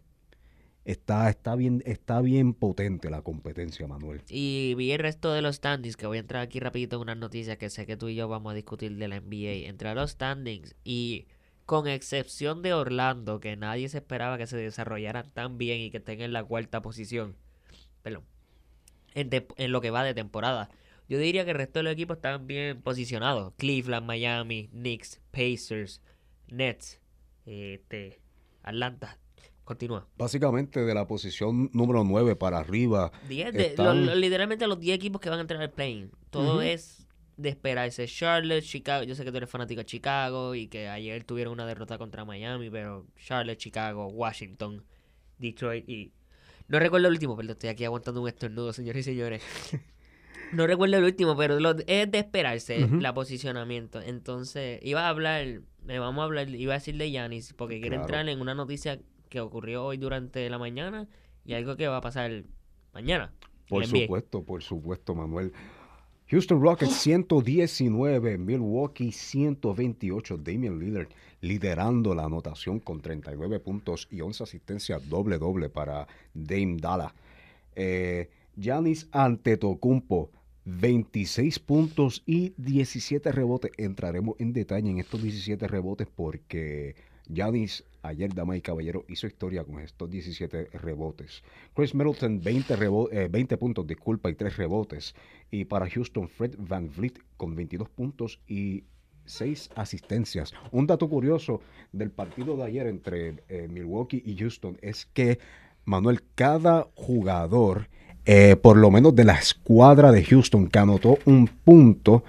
está, 0.86 1.30
está, 1.30 1.56
bien, 1.56 1.84
está 1.86 2.22
bien 2.22 2.54
potente 2.54 3.10
la 3.10 3.24
competencia, 3.24 3.88
Manuel. 3.88 4.22
Y 4.30 4.74
vi 4.78 4.92
el 4.92 5.00
resto 5.00 5.34
de 5.34 5.42
los 5.42 5.58
standings, 5.58 5.98
que 5.98 6.08
voy 6.08 6.18
a 6.18 6.22
entrar 6.22 6.42
aquí 6.42 6.62
rapidito 6.62 6.96
en 6.96 7.02
unas 7.02 7.18
noticias 7.18 7.58
que 7.58 7.70
sé 7.70 7.86
que 7.86 7.98
tú 7.98 8.08
y 8.08 8.16
yo 8.16 8.30
vamos 8.30 8.52
a 8.52 8.56
discutir 8.56 8.96
de 8.96 9.08
la 9.10 9.20
NBA. 9.20 9.68
Entré 9.68 9.90
a 9.90 9.96
los 9.96 10.12
standings 10.12 10.76
y 10.86 11.26
con 11.66 11.88
excepción 11.88 12.62
de 12.62 12.74
Orlando, 12.74 13.40
que 13.40 13.56
nadie 13.56 13.90
se 13.90 13.98
esperaba 13.98 14.38
que 14.38 14.48
se 14.48 14.58
desarrollaran 14.58 15.32
tan 15.32 15.58
bien 15.58 15.80
y 15.82 15.92
que 15.92 15.98
estén 15.98 16.22
en 16.22 16.34
la 16.34 16.44
cuarta 16.44 16.82
posición. 16.82 17.36
Perdón. 18.04 18.24
En, 19.14 19.30
en 19.58 19.72
lo 19.72 19.82
que 19.82 19.90
va 19.92 20.04
de 20.04 20.14
temporada. 20.14 20.70
Yo 21.08 21.18
diría 21.20 21.46
que 21.46 21.52
el 21.52 21.58
resto 21.58 21.80
de 21.80 21.84
los 21.84 21.94
equipos 21.94 22.18
están 22.18 22.48
bien 22.48 22.82
posicionados. 22.82 23.54
Cleveland, 23.58 24.06
Miami, 24.06 24.68
Knicks, 24.70 25.22
Pacers, 25.32 26.02
Nets, 26.48 27.00
este, 27.46 28.20
Atlanta. 28.64 29.18
Continúa. 29.64 30.08
Básicamente 30.18 30.82
de 30.86 30.94
la 30.94 31.08
posición 31.08 31.72
número 31.74 32.04
9 32.04 32.36
para 32.36 32.60
arriba. 32.60 33.12
Diez 33.28 33.52
de- 33.54 33.68
Están- 33.68 34.06
lo- 34.06 34.14
lo- 34.14 34.16
literalmente 34.16 34.68
los 34.68 34.80
10 34.80 34.96
equipos 34.96 35.20
que 35.22 35.30
van 35.30 35.40
a 35.40 35.42
entrar 35.42 35.60
al 35.62 35.72
play 35.72 36.10
Todo 36.30 36.62
es 36.62 37.05
de 37.38 37.50
esperarse. 37.50 38.08
Charlotte, 38.08 38.64
Chicago. 38.64 39.04
Yo 39.04 39.16
sé 39.16 39.24
que 39.26 39.32
tú 39.32 39.38
eres 39.38 39.50
fanático 39.50 39.80
de 39.82 39.86
Chicago 39.86 40.56
y 40.56 40.68
que 40.68 40.88
ayer 40.88 41.24
tuvieron 41.24 41.54
una 41.54 41.66
derrota 41.66 41.98
contra 41.98 42.24
Miami, 42.26 42.70
pero 42.70 43.06
Charlotte, 43.18 43.58
Chicago, 43.58 44.08
Washington, 44.08 44.84
Detroit 45.38 45.88
y. 45.90 46.12
No 46.68 46.80
recuerdo 46.80 47.08
el 47.08 47.14
último, 47.14 47.36
perdón, 47.38 47.52
estoy 47.52 47.70
aquí 47.70 47.86
aguantando 47.86 48.22
un 48.22 48.28
estornudo, 48.28 48.74
señores 48.74 49.06
y 49.08 49.12
señores. 49.12 49.44
No 50.52 50.68
recuerdo 50.68 50.98
el 50.98 51.04
último, 51.04 51.36
pero 51.36 51.60
lo- 51.60 51.76
es 51.88 52.10
de 52.12 52.20
esperarse 52.20 52.84
Ujú. 52.84 52.98
la 53.02 53.14
posicionamiento. 53.16 54.00
Entonces, 54.00 54.80
iba 54.84 55.02
a 55.02 55.10
hablar, 55.10 55.62
me 55.84 55.98
vamos 55.98 56.22
a 56.22 56.26
hablar, 56.26 56.48
iba 56.50 56.74
a 56.74 56.78
decir 56.78 56.96
de 56.98 57.10
Yanis, 57.12 57.54
porque 57.54 57.82
quiero 57.82 57.96
Claro. 57.96 58.04
entrar 58.04 58.30
en 58.30 58.40
una 58.40 58.54
noticia 58.54 59.00
que 59.30 59.40
ocurrió 59.42 59.84
hoy 59.84 59.98
durante 59.98 60.48
la 60.50 60.60
mañana 60.60 61.08
y 61.46 61.56
algo 61.56 61.76
que 61.76 61.88
va 61.88 61.98
a 61.98 62.02
pasar 62.02 62.44
mañana. 62.94 63.34
Por 63.68 63.88
supuesto, 63.88 64.44
por 64.46 64.62
supuesto, 64.62 65.16
Manuel. 65.16 65.52
Houston 66.28 66.60
Rockets 66.60 66.94
119, 66.94 68.38
Milwaukee 68.40 69.12
128, 69.12 70.38
Damian 70.38 70.80
Lillard 70.80 71.10
liderando 71.42 72.16
la 72.16 72.24
anotación 72.24 72.80
con 72.80 73.00
39 73.00 73.60
puntos 73.60 74.08
y 74.10 74.22
11 74.22 74.44
asistencias 74.44 75.08
doble 75.08 75.38
doble 75.38 75.70
para 75.70 76.08
Dame 76.34 76.78
Dalla. 76.80 77.14
Eh, 77.76 78.30
Giannis 78.56 79.08
Antetokounmpo 79.12 80.32
26 80.66 81.60
puntos 81.60 82.24
y 82.26 82.54
17 82.58 83.32
rebotes. 83.32 83.72
Entraremos 83.78 84.36
en 84.40 84.52
detalle 84.52 84.90
en 84.90 84.98
estos 84.98 85.22
17 85.22 85.68
rebotes 85.68 86.08
porque 86.14 86.96
Giannis 87.30 87.84
ayer, 88.04 88.34
dama 88.34 88.56
y 88.56 88.62
caballero, 88.62 89.04
hizo 89.08 89.26
historia 89.28 89.64
con 89.64 89.80
estos 89.80 90.10
17 90.10 90.70
rebotes. 90.74 91.44
Chris 91.74 91.96
Middleton, 91.96 92.40
20, 92.42 92.76
rebo- 92.78 93.10
eh, 93.12 93.28
20 93.30 93.58
puntos, 93.58 93.88
disculpa, 93.88 94.30
y 94.30 94.36
3 94.36 94.58
rebotes. 94.58 95.16
Y 95.52 95.66
para 95.66 95.90
Houston, 95.90 96.28
Fred 96.28 96.56
Van 96.58 96.90
Vliet 96.96 97.20
con 97.38 97.56
22 97.56 97.90
puntos 97.90 98.40
y 98.48 98.84
6 99.26 99.72
asistencias. 99.76 100.54
Un 100.72 100.86
dato 100.86 101.10
curioso 101.10 101.62
del 101.92 102.12
partido 102.12 102.56
de 102.58 102.64
ayer 102.64 102.86
entre 102.88 103.44
eh, 103.50 103.68
Milwaukee 103.72 104.22
y 104.24 104.36
Houston 104.38 104.78
es 104.82 105.08
que, 105.08 105.40
Manuel, 105.84 106.22
cada 106.36 106.88
jugador, 106.94 107.90
eh, 108.26 108.56
por 108.56 108.78
lo 108.78 108.92
menos 108.92 109.16
de 109.16 109.24
la 109.24 109.34
escuadra 109.34 110.12
de 110.12 110.24
Houston, 110.24 110.68
que 110.68 110.78
anotó 110.80 111.18
un 111.26 111.48
punto, 111.48 112.24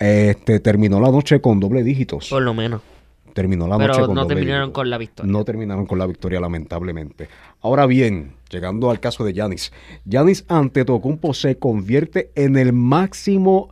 este, 0.00 0.60
terminó 0.60 1.00
la 1.00 1.10
noche 1.10 1.40
con 1.40 1.60
doble 1.60 1.82
dígitos. 1.82 2.30
Por 2.30 2.42
lo 2.42 2.54
menos. 2.54 2.80
Terminó 3.38 3.68
la 3.68 3.78
noche 3.78 3.92
Pero 3.94 4.06
con 4.06 4.16
no 4.16 4.22
doble 4.22 4.34
terminaron 4.34 4.72
con 4.72 4.90
la 4.90 4.98
victoria. 4.98 5.30
No 5.30 5.44
terminaron 5.44 5.86
con 5.86 5.96
la 5.96 6.06
victoria, 6.06 6.40
lamentablemente. 6.40 7.28
Ahora 7.60 7.86
bien, 7.86 8.32
llegando 8.50 8.90
al 8.90 8.98
caso 8.98 9.22
de 9.22 9.32
Yanis. 9.32 9.72
Yanis 10.06 10.44
Antetokounmpo 10.48 11.32
se 11.34 11.56
convierte 11.56 12.32
en 12.34 12.56
el 12.56 12.72
máximo 12.72 13.70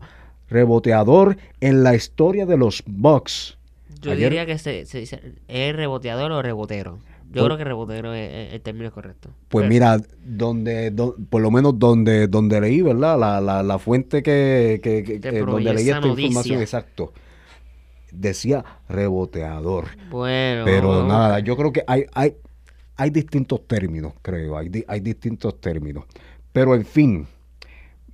reboteador 0.48 1.36
en 1.60 1.82
la 1.82 1.96
historia 1.96 2.46
de 2.46 2.56
los 2.56 2.84
Bucks. 2.86 3.58
Yo 4.00 4.12
Ayer- 4.12 4.30
diría 4.30 4.46
que 4.46 4.56
se, 4.58 4.86
se 4.86 5.00
dice, 5.00 5.20
¿es 5.48 5.74
reboteador 5.74 6.30
o 6.30 6.42
rebotero? 6.42 6.98
Yo 7.32 7.42
Por- 7.42 7.46
creo 7.46 7.58
que 7.58 7.64
rebotero 7.64 8.14
es, 8.14 8.52
el 8.54 8.60
término 8.60 8.92
correcto. 8.92 9.30
Pues 9.48 9.64
Pero- 9.64 9.68
mira, 9.68 9.98
donde, 10.24 10.92
do- 10.92 11.16
por 11.28 11.42
lo 11.42 11.50
menos 11.50 11.76
donde, 11.76 12.28
donde 12.28 12.60
leí, 12.60 12.82
¿verdad? 12.82 13.18
La, 13.18 13.40
la, 13.40 13.64
la 13.64 13.78
fuente 13.80 14.22
que, 14.22 14.78
que- 14.80 15.02
que- 15.02 15.20
que- 15.20 15.40
donde 15.40 15.74
leí 15.74 15.90
esta 15.90 16.06
información, 16.06 16.60
exacto. 16.60 17.12
Decía 18.18 18.64
reboteador. 18.88 19.88
Bueno. 20.10 20.64
Pero 20.64 21.06
nada, 21.06 21.38
yo 21.40 21.54
creo 21.56 21.72
que 21.72 21.82
hay, 21.86 22.06
hay, 22.14 22.36
hay 22.96 23.10
distintos 23.10 23.66
términos, 23.66 24.14
creo, 24.22 24.56
hay, 24.56 24.70
hay 24.88 25.00
distintos 25.00 25.60
términos. 25.60 26.06
Pero 26.52 26.74
en 26.74 26.86
fin, 26.86 27.26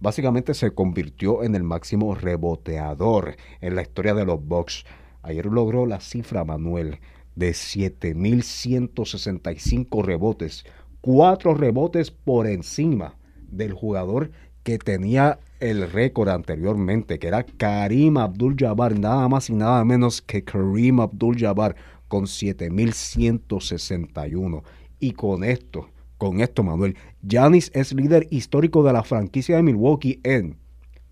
básicamente 0.00 0.54
se 0.54 0.72
convirtió 0.72 1.44
en 1.44 1.54
el 1.54 1.62
máximo 1.62 2.16
reboteador 2.16 3.36
en 3.60 3.76
la 3.76 3.82
historia 3.82 4.14
de 4.14 4.26
los 4.26 4.44
Bucks. 4.44 4.84
Ayer 5.22 5.46
logró 5.46 5.86
la 5.86 6.00
cifra, 6.00 6.44
Manuel, 6.44 6.98
de 7.36 7.52
7.165 7.52 10.04
rebotes. 10.04 10.64
Cuatro 11.00 11.54
rebotes 11.54 12.10
por 12.10 12.48
encima 12.48 13.14
del 13.48 13.72
jugador 13.72 14.32
que 14.64 14.78
tenía 14.78 15.38
el 15.62 15.90
récord 15.90 16.28
anteriormente, 16.28 17.18
que 17.20 17.28
era 17.28 17.44
Karim 17.44 18.16
Abdul-Jabbar, 18.16 18.98
nada 18.98 19.28
más 19.28 19.48
y 19.48 19.54
nada 19.54 19.84
menos 19.84 20.20
que 20.20 20.42
Karim 20.42 20.98
Abdul-Jabbar 20.98 21.76
con 22.08 22.24
7.161. 22.24 24.64
Y 24.98 25.12
con 25.12 25.44
esto, 25.44 25.88
con 26.18 26.40
esto, 26.40 26.64
Manuel, 26.64 26.96
Giannis 27.22 27.70
es 27.74 27.92
líder 27.92 28.26
histórico 28.30 28.82
de 28.82 28.92
la 28.92 29.04
franquicia 29.04 29.54
de 29.54 29.62
Milwaukee 29.62 30.18
en 30.24 30.56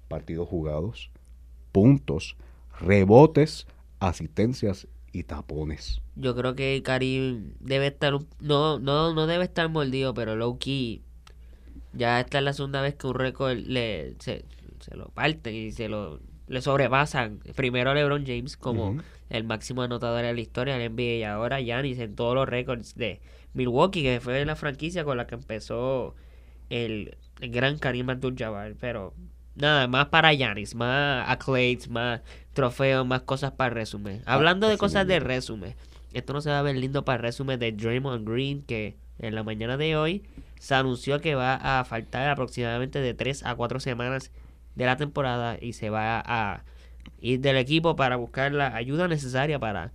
partidos 0.09 0.49
jugados, 0.49 1.13
puntos, 1.71 2.37
rebotes, 2.81 3.69
asistencias 4.01 4.89
y 5.13 5.23
tapones. 5.23 6.01
Yo 6.17 6.35
creo 6.35 6.57
que 6.57 6.83
Karim 6.83 7.53
debe 7.61 7.87
estar, 7.87 8.15
no, 8.41 8.81
no, 8.81 9.15
no 9.15 9.29
debe 9.29 9.45
estar 9.45 9.69
mordido, 9.69 10.13
pero 10.13 10.35
low 10.35 10.59
ya 11.93 12.21
esta 12.21 12.39
es 12.39 12.45
la 12.45 12.53
segunda 12.53 12.83
vez 12.83 12.95
que 12.95 13.07
un 13.07 13.15
récord 13.15 13.57
le, 13.57 14.15
se, 14.19 14.45
se 14.81 14.97
lo 14.97 15.09
parte 15.09 15.53
y 15.53 15.73
se 15.73 15.89
lo 15.89 16.21
le 16.51 16.61
sobrepasan. 16.61 17.39
Primero 17.55 17.91
a 17.91 17.95
LeBron 17.95 18.27
James 18.27 18.57
como 18.57 18.97
el 19.31 19.45
máximo 19.45 19.83
anotador 19.83 20.23
de 20.23 20.35
la 20.35 20.41
historia 20.41 20.77
del 20.77 20.93
NBA 20.93 21.03
y 21.03 21.23
ahora 21.23 21.61
Giannis 21.61 22.01
en 22.01 22.17
todos 22.17 22.35
los 22.35 22.49
récords 22.49 22.97
de 22.97 23.21
Milwaukee, 23.55 24.03
que 24.03 24.21
fue 24.21 24.45
la 24.45 24.57
franquicia 24.57 25.05
con 25.05 25.17
la 25.17 25.29
que 25.29 25.37
empezó 25.37 26.17
el, 26.69 27.17
el 27.41 27.51
gran 27.51 27.79
Karim 27.79 28.11
Abdul-Jabbar, 28.11 28.75
pero 28.81 29.15
nada, 29.55 29.87
más 29.87 30.07
para 30.07 30.35
Giannis, 30.35 30.75
más 30.75 31.29
accolades, 31.29 31.89
más 31.89 32.21
trofeos, 32.53 33.07
más 33.07 33.23
cosas 33.23 33.53
para 33.53 33.71
resumen. 33.73 34.23
Hablando 34.27 34.69
de 34.69 34.77
cosas 34.77 35.07
de 35.07 35.21
resumen, 35.21 35.77
esto 36.13 36.33
no 36.33 36.41
se 36.41 36.51
va 36.51 36.59
a 36.59 36.63
ver 36.63 36.77
lindo 36.77 37.05
para 37.05 37.19
resumen 37.19 37.61
de 37.61 37.71
Draymond 37.71 38.29
Green, 38.29 38.63
que 38.63 38.97
en 39.19 39.37
la 39.37 39.45
mañana 39.45 39.77
de 39.77 39.97
hoy 39.97 40.25
se 40.61 40.75
anunció 40.75 41.21
que 41.21 41.35
va 41.35 41.55
a 41.55 41.85
faltar 41.85 42.29
aproximadamente 42.29 43.01
de 43.01 43.15
3 43.15 43.47
a 43.47 43.55
4 43.55 43.81
semanas 43.81 44.31
de 44.75 44.85
la 44.85 44.97
temporada 44.99 45.57
y 45.59 45.73
se 45.73 45.89
va 45.89 46.23
a 46.25 46.65
ir 47.19 47.41
del 47.41 47.57
equipo 47.57 47.97
para 47.97 48.17
buscar 48.17 48.53
la 48.53 48.77
ayuda 48.77 49.09
necesaria 49.09 49.59
para 49.59 49.91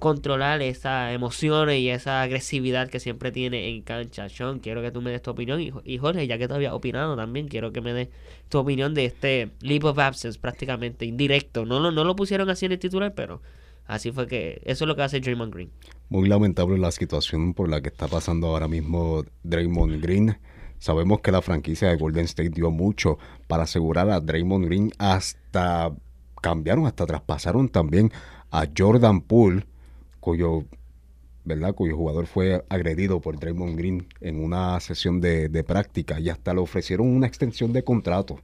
controlar 0.00 0.60
esas 0.60 1.14
emociones 1.14 1.78
y 1.78 1.90
esa 1.90 2.22
agresividad 2.22 2.88
que 2.88 2.98
siempre 2.98 3.30
tiene 3.30 3.68
en 3.68 3.82
cancha. 3.82 4.28
Sean, 4.28 4.58
quiero 4.58 4.82
que 4.82 4.90
tú 4.90 5.00
me 5.02 5.12
des 5.12 5.22
tu 5.22 5.30
opinión 5.30 5.60
y, 5.60 5.98
Jorge, 5.98 6.26
ya 6.26 6.36
que 6.36 6.48
tú 6.48 6.54
habías 6.54 6.72
opinado 6.72 7.14
también, 7.14 7.46
quiero 7.46 7.72
que 7.72 7.80
me 7.80 7.92
des 7.92 8.08
tu 8.48 8.58
opinión 8.58 8.94
de 8.94 9.04
este 9.04 9.50
leap 9.60 9.84
of 9.84 10.00
absence 10.00 10.38
prácticamente 10.38 11.04
indirecto. 11.04 11.64
No 11.64 11.78
lo, 11.78 11.92
no 11.92 12.02
lo 12.02 12.16
pusieron 12.16 12.50
así 12.50 12.66
en 12.66 12.72
el 12.72 12.80
titular, 12.80 13.14
pero 13.14 13.40
así 13.88 14.12
fue 14.12 14.28
que 14.28 14.62
eso 14.64 14.84
es 14.84 14.88
lo 14.88 14.94
que 14.94 15.02
hace 15.02 15.18
Draymond 15.18 15.52
Green. 15.52 15.70
Muy 16.08 16.28
lamentable 16.28 16.78
la 16.78 16.92
situación 16.92 17.54
por 17.54 17.68
la 17.68 17.80
que 17.80 17.88
está 17.88 18.06
pasando 18.06 18.46
ahora 18.46 18.68
mismo 18.68 19.24
Draymond 19.42 20.00
Green. 20.00 20.38
Sabemos 20.78 21.20
que 21.20 21.32
la 21.32 21.42
franquicia 21.42 21.88
de 21.88 21.96
Golden 21.96 22.26
State 22.26 22.50
dio 22.50 22.70
mucho 22.70 23.18
para 23.48 23.64
asegurar 23.64 24.08
a 24.10 24.20
Draymond 24.20 24.66
Green 24.66 24.92
hasta 24.98 25.92
cambiaron, 26.40 26.86
hasta 26.86 27.04
traspasaron 27.04 27.68
también 27.68 28.12
a 28.50 28.66
Jordan 28.76 29.22
Poole, 29.22 29.66
cuyo, 30.20 30.64
¿verdad? 31.44 31.74
cuyo 31.74 31.96
jugador 31.96 32.26
fue 32.26 32.64
agredido 32.68 33.20
por 33.20 33.40
Draymond 33.40 33.76
Green 33.76 34.06
en 34.20 34.42
una 34.42 34.78
sesión 34.80 35.20
de, 35.20 35.48
de 35.48 35.64
práctica 35.64 36.20
y 36.20 36.28
hasta 36.28 36.54
le 36.54 36.60
ofrecieron 36.60 37.08
una 37.08 37.26
extensión 37.26 37.72
de 37.72 37.82
contrato 37.82 38.38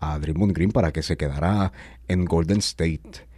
a 0.00 0.18
Draymond 0.18 0.52
Green 0.52 0.72
para 0.72 0.92
que 0.92 1.02
se 1.02 1.16
quedara 1.16 1.72
en 2.08 2.24
Golden 2.24 2.58
State. 2.58 3.31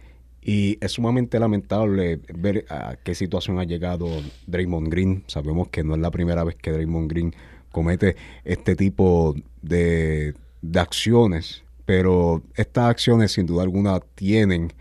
Y 0.47 0.77
es 0.79 0.91
sumamente 0.91 1.39
lamentable 1.39 2.19
ver 2.31 2.65
a 2.69 2.97
qué 3.03 3.15
situación 3.15 3.57
ha 3.57 3.63
llegado 3.63 4.07
Draymond 4.45 4.89
Green. 4.89 5.23
Sabemos 5.25 5.69
que 5.69 5.83
no 5.83 5.95
es 5.95 6.01
la 6.01 6.11
primera 6.11 6.43
vez 6.43 6.55
que 6.55 6.71
Draymond 6.71 7.09
Green 7.09 7.33
comete 7.71 8.15
este 8.43 8.75
tipo 8.75 9.33
de, 9.63 10.35
de 10.61 10.79
acciones, 10.79 11.63
pero 11.85 12.43
estas 12.53 12.91
acciones 12.91 13.31
sin 13.31 13.47
duda 13.47 13.63
alguna 13.63 13.99
tienen 13.99 14.71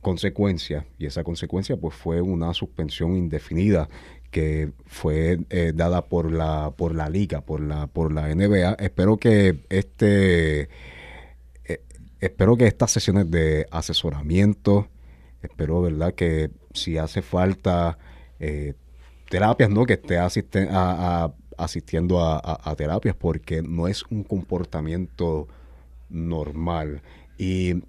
consecuencias 0.00 0.84
y 0.96 1.06
esa 1.06 1.24
consecuencia 1.24 1.76
pues 1.76 1.94
fue 1.94 2.20
una 2.20 2.54
suspensión 2.54 3.16
indefinida 3.16 3.88
que 4.30 4.70
fue 4.86 5.40
eh, 5.50 5.72
dada 5.74 6.06
por 6.06 6.30
la 6.32 6.72
por 6.76 6.94
la 6.94 7.10
liga 7.10 7.42
por 7.42 7.60
la 7.60 7.86
por 7.86 8.12
la 8.12 8.34
NBA 8.34 8.74
espero 8.78 9.18
que 9.18 9.58
este 9.68 10.70
eh, 11.64 11.82
espero 12.20 12.56
que 12.56 12.66
estas 12.66 12.92
sesiones 12.92 13.30
de 13.30 13.66
asesoramiento 13.70 14.88
espero 15.42 15.82
verdad 15.82 16.14
que 16.14 16.50
si 16.74 16.98
hace 16.98 17.22
falta 17.22 17.98
eh, 18.38 18.74
terapias 19.30 19.70
no 19.70 19.86
que 19.86 19.94
esté 19.94 20.18
asistiendo 21.56 22.20
a, 22.20 22.38
a- 22.38 22.76
terapias 22.76 23.14
porque 23.16 23.62
no 23.62 23.88
es 23.88 24.04
un 24.10 24.24
comportamiento 24.24 25.48
normal. 26.08 27.02
Y 27.38 27.82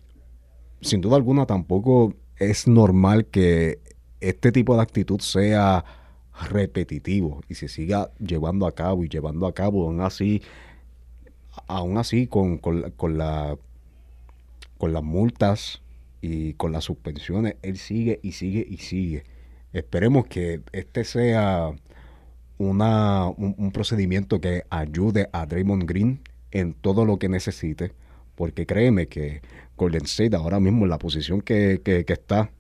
sin 0.82 1.02
duda 1.02 1.18
alguna 1.18 1.46
tampoco 1.46 2.14
es 2.38 2.68
normal 2.68 3.26
que 3.28 3.80
este 4.22 4.52
tipo 4.52 4.76
de 4.76 4.82
actitud 4.84 5.20
sea 5.22 5.86
repetitivo 6.50 7.42
y 7.50 7.56
se 7.56 7.68
siga 7.68 8.12
llevando 8.20 8.66
a 8.68 8.74
cabo 8.74 9.04
y 9.04 9.10
llevando 9.10 9.48
a 9.48 9.54
cabo 9.54 9.84
aún 9.86 10.02
así 10.02 10.42
aún 11.68 11.98
así 11.98 12.28
con, 12.28 12.58
con, 12.58 12.92
con 12.92 13.18
la 13.18 13.58
con 14.78 14.94
las 14.94 15.04
multas 15.04 15.81
y 16.22 16.54
con 16.54 16.72
las 16.72 16.84
suspensiones 16.86 17.56
él 17.62 17.78
sigue 17.78 18.20
y 18.24 18.34
sigue 18.34 18.66
y 18.70 18.78
sigue. 18.78 19.24
Esperemos 19.74 20.28
que 20.28 20.62
este 20.72 21.04
sea 21.04 21.72
una, 22.58 23.28
un, 23.28 23.72
procedimiento 23.72 24.40
que 24.40 24.64
ayude 24.70 25.30
a 25.32 25.46
Draymond 25.46 25.86
Green 25.88 26.22
en 26.52 26.74
todo 26.74 27.06
lo 27.06 27.18
que 27.18 27.30
necesite 27.30 27.94
porque 28.36 28.66
créeme 28.66 29.08
que 29.08 29.42
Golden 29.78 30.06
State 30.06 30.36
ahora 30.36 30.60
mismo 30.60 30.84
en 30.84 30.90
la 30.90 31.00
posición 31.00 31.42
que, 31.42 31.82
que- 31.84 32.06
que 32.06 32.14
está, 32.14 32.52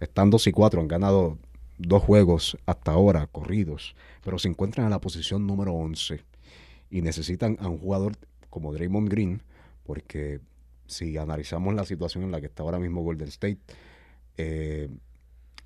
están 0.00 0.30
2 0.30 0.46
y 0.48 0.52
4, 0.52 0.80
han 0.80 0.88
ganado 0.88 1.38
dos 1.78 2.02
juegos 2.02 2.56
hasta 2.66 2.92
ahora 2.92 3.26
corridos, 3.26 3.94
pero 4.24 4.38
se 4.38 4.48
encuentran 4.48 4.86
en 4.86 4.90
la 4.90 5.00
posición 5.00 5.46
número 5.46 5.72
11 5.74 6.20
y 6.90 7.02
necesitan 7.02 7.56
a 7.60 7.68
un 7.68 7.78
jugador 7.78 8.12
como 8.50 8.72
Draymond 8.72 9.08
Green, 9.08 9.42
porque 9.84 10.40
si 10.86 11.16
analizamos 11.16 11.74
la 11.74 11.84
situación 11.84 12.24
en 12.24 12.30
la 12.30 12.40
que 12.40 12.46
está 12.46 12.62
ahora 12.62 12.78
mismo 12.78 13.02
Golden 13.02 13.28
State, 13.28 13.58
eh, 14.36 14.88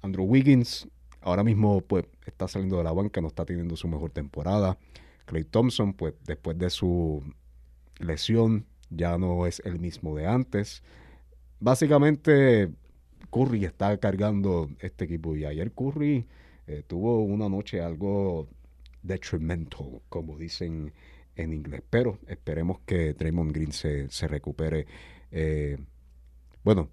Andrew 0.03 0.25
Wiggins 0.25 0.89
ahora 1.21 1.45
mismo 1.45 1.81
pues 1.83 2.07
está 2.27 2.49
saliendo 2.49 2.79
de 2.79 2.85
la 2.85 2.93
banca, 2.93 3.21
no 3.21 3.29
está 3.29 3.45
teniendo 3.45 3.77
su 3.77 3.89
mejor 3.89 4.11
temporada. 4.11 4.79
Clay 5.27 5.45
Thompson, 5.45 5.93
pues 5.95 6.15
después 6.27 6.59
de 6.59 6.71
su 6.71 7.23
lesión, 7.99 8.67
ya 8.91 9.19
no 9.19 9.47
es 9.47 9.61
el 9.65 9.79
mismo 9.79 10.17
de 10.17 10.27
antes. 10.27 10.83
Básicamente, 11.61 12.71
Curry 13.31 13.65
está 13.65 13.97
cargando 13.99 14.71
este 14.81 15.05
equipo 15.05 15.37
y 15.37 15.45
ayer 15.45 15.73
Curry 15.73 16.27
eh, 16.67 16.83
tuvo 16.87 17.23
una 17.23 17.49
noche 17.49 17.81
algo 17.81 18.49
detrimental, 19.03 20.00
como 20.09 20.37
dicen 20.37 20.93
en 21.42 21.52
inglés. 21.54 21.82
Pero 21.90 22.18
esperemos 22.28 22.80
que 22.87 23.14
Draymond 23.14 23.52
Green 23.52 23.73
se, 23.73 24.09
se 24.11 24.28
recupere. 24.28 24.87
eh, 25.32 25.78
bueno, 26.64 26.90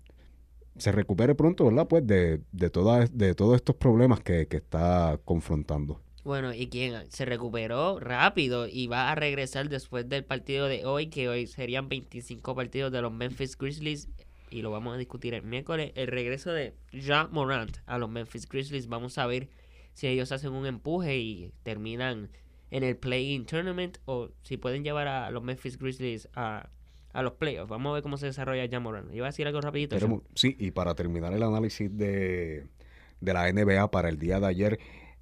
se 0.78 0.92
recupere 0.92 1.36
pronto, 1.36 1.66
¿verdad? 1.66 1.88
Pues 1.88 2.06
de, 2.06 2.42
de, 2.52 2.70
toda- 2.70 3.08
de 3.08 3.34
todos 3.36 3.56
estos 3.56 3.76
problemas 3.76 4.20
que, 4.22 4.48
que 4.48 4.58
está 4.58 5.20
confrontando. 5.26 6.02
Bueno, 6.24 6.54
y 6.54 6.68
quien 6.68 7.10
se 7.10 7.26
recuperó 7.26 8.00
rápido 8.00 8.68
y 8.68 8.88
va 8.88 9.12
a 9.12 9.16
regresar 9.16 9.70
después 9.70 10.08
del 10.10 10.26
partido 10.26 10.68
de 10.68 10.86
hoy, 10.86 11.08
que 11.08 11.30
hoy 11.30 11.48
serían 11.48 11.88
25 11.90 12.54
partidos 12.56 12.92
de 12.92 13.02
los 13.02 13.12
Memphis 13.14 13.58
Grizzlies, 13.58 14.10
y 14.52 14.62
lo 14.62 14.72
vamos 14.72 14.94
a 14.96 14.98
discutir 14.98 15.34
el 15.34 15.44
miércoles, 15.44 15.92
el 15.96 16.08
regreso 16.08 16.52
de 16.52 16.74
Ja 17.06 17.28
Morant 17.32 17.78
a 17.86 17.98
los 17.98 18.10
Memphis 18.10 18.48
Grizzlies. 18.48 18.88
Vamos 18.88 19.18
a 19.18 19.26
ver 19.26 19.50
si 19.94 20.08
ellos 20.08 20.32
hacen 20.32 20.52
un 20.54 20.66
empuje 20.66 21.18
y 21.18 21.52
terminan 21.64 22.30
en 22.72 22.84
el 22.84 22.98
play-in 22.98 23.46
tournament 23.46 23.98
o 24.06 24.30
si 24.44 24.58
pueden 24.58 24.84
llevar 24.84 25.08
a 25.08 25.32
los 25.32 25.44
Memphis 25.44 25.78
Grizzlies 25.78 26.30
a, 26.36 26.70
a 27.14 27.22
los 27.22 27.34
playoffs. 27.34 27.70
Vamos 27.70 27.92
a 27.92 27.94
ver 27.94 28.04
cómo 28.04 28.18
se 28.18 28.28
desarrolla 28.28 28.68
Ja 28.70 28.80
Morant. 28.80 29.14
Iba 29.14 29.28
a 29.28 29.30
decir 29.30 29.48
algo 29.48 29.62
rapidito. 29.62 29.98
Sí, 30.36 30.56
y 30.60 30.72
para 30.72 30.96
terminar 30.96 31.34
el 31.34 31.44
análisis 31.44 31.96
de, 31.96 32.68
de 33.22 33.34
la 33.34 33.52
NBA 33.52 33.90
para 33.92 34.10
el 34.10 34.20
día 34.20 34.40
de 34.40 34.48
ayer, 34.48 34.80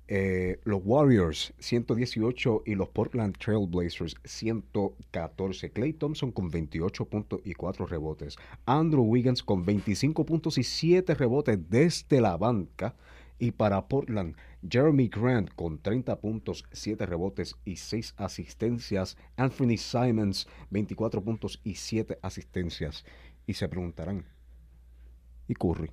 eh, 0.07 0.59
los 0.65 0.81
Warriors 0.83 1.53
118 1.57 2.63
y 2.65 2.75
los 2.75 2.89
Portland 2.89 3.35
Trail 3.37 3.65
Blazers 3.67 4.15
114. 4.23 5.71
Clay 5.71 5.93
Thompson 5.93 6.31
con 6.31 6.51
28 6.51 7.05
puntos 7.05 7.41
y 7.43 7.53
4 7.53 7.87
rebotes. 7.87 8.37
Andrew 8.65 9.03
Wiggins 9.03 9.41
con 9.41 9.65
25 9.65 10.25
puntos 10.25 10.57
y 10.59 10.63
7 10.63 11.15
rebotes 11.15 11.57
desde 11.69 12.21
la 12.21 12.37
banca. 12.37 12.95
Y 13.37 13.51
para 13.51 13.87
Portland, 13.87 14.35
Jeremy 14.67 15.09
Grant 15.09 15.53
con 15.55 15.79
30 15.79 16.19
puntos, 16.19 16.65
7 16.71 17.05
rebotes 17.05 17.55
y 17.65 17.75
6 17.75 18.15
asistencias. 18.17 19.17
Anthony 19.35 19.77
Simons, 19.77 20.47
24 20.69 21.21
puntos 21.21 21.59
y 21.63 21.75
7 21.75 22.17
asistencias. 22.21 23.03
Y 23.45 23.53
se 23.53 23.67
preguntarán, 23.67 24.25
¿y 25.47 25.53
Curry? 25.53 25.91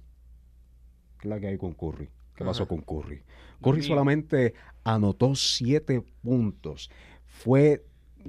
¿Qué 1.19 1.29
es 1.29 1.31
la 1.31 1.41
que 1.41 1.49
hay 1.49 1.59
con 1.59 1.75
Curry? 1.75 2.09
¿Qué 2.35 2.45
pasó 2.45 2.63
Ajá. 2.63 2.69
con 2.71 2.83
Curry? 2.83 3.23
Curry 3.61 3.83
solamente 3.83 4.55
anotó 4.85 5.35
7 5.35 6.05
puntos. 6.23 6.91
Fue, 7.27 7.85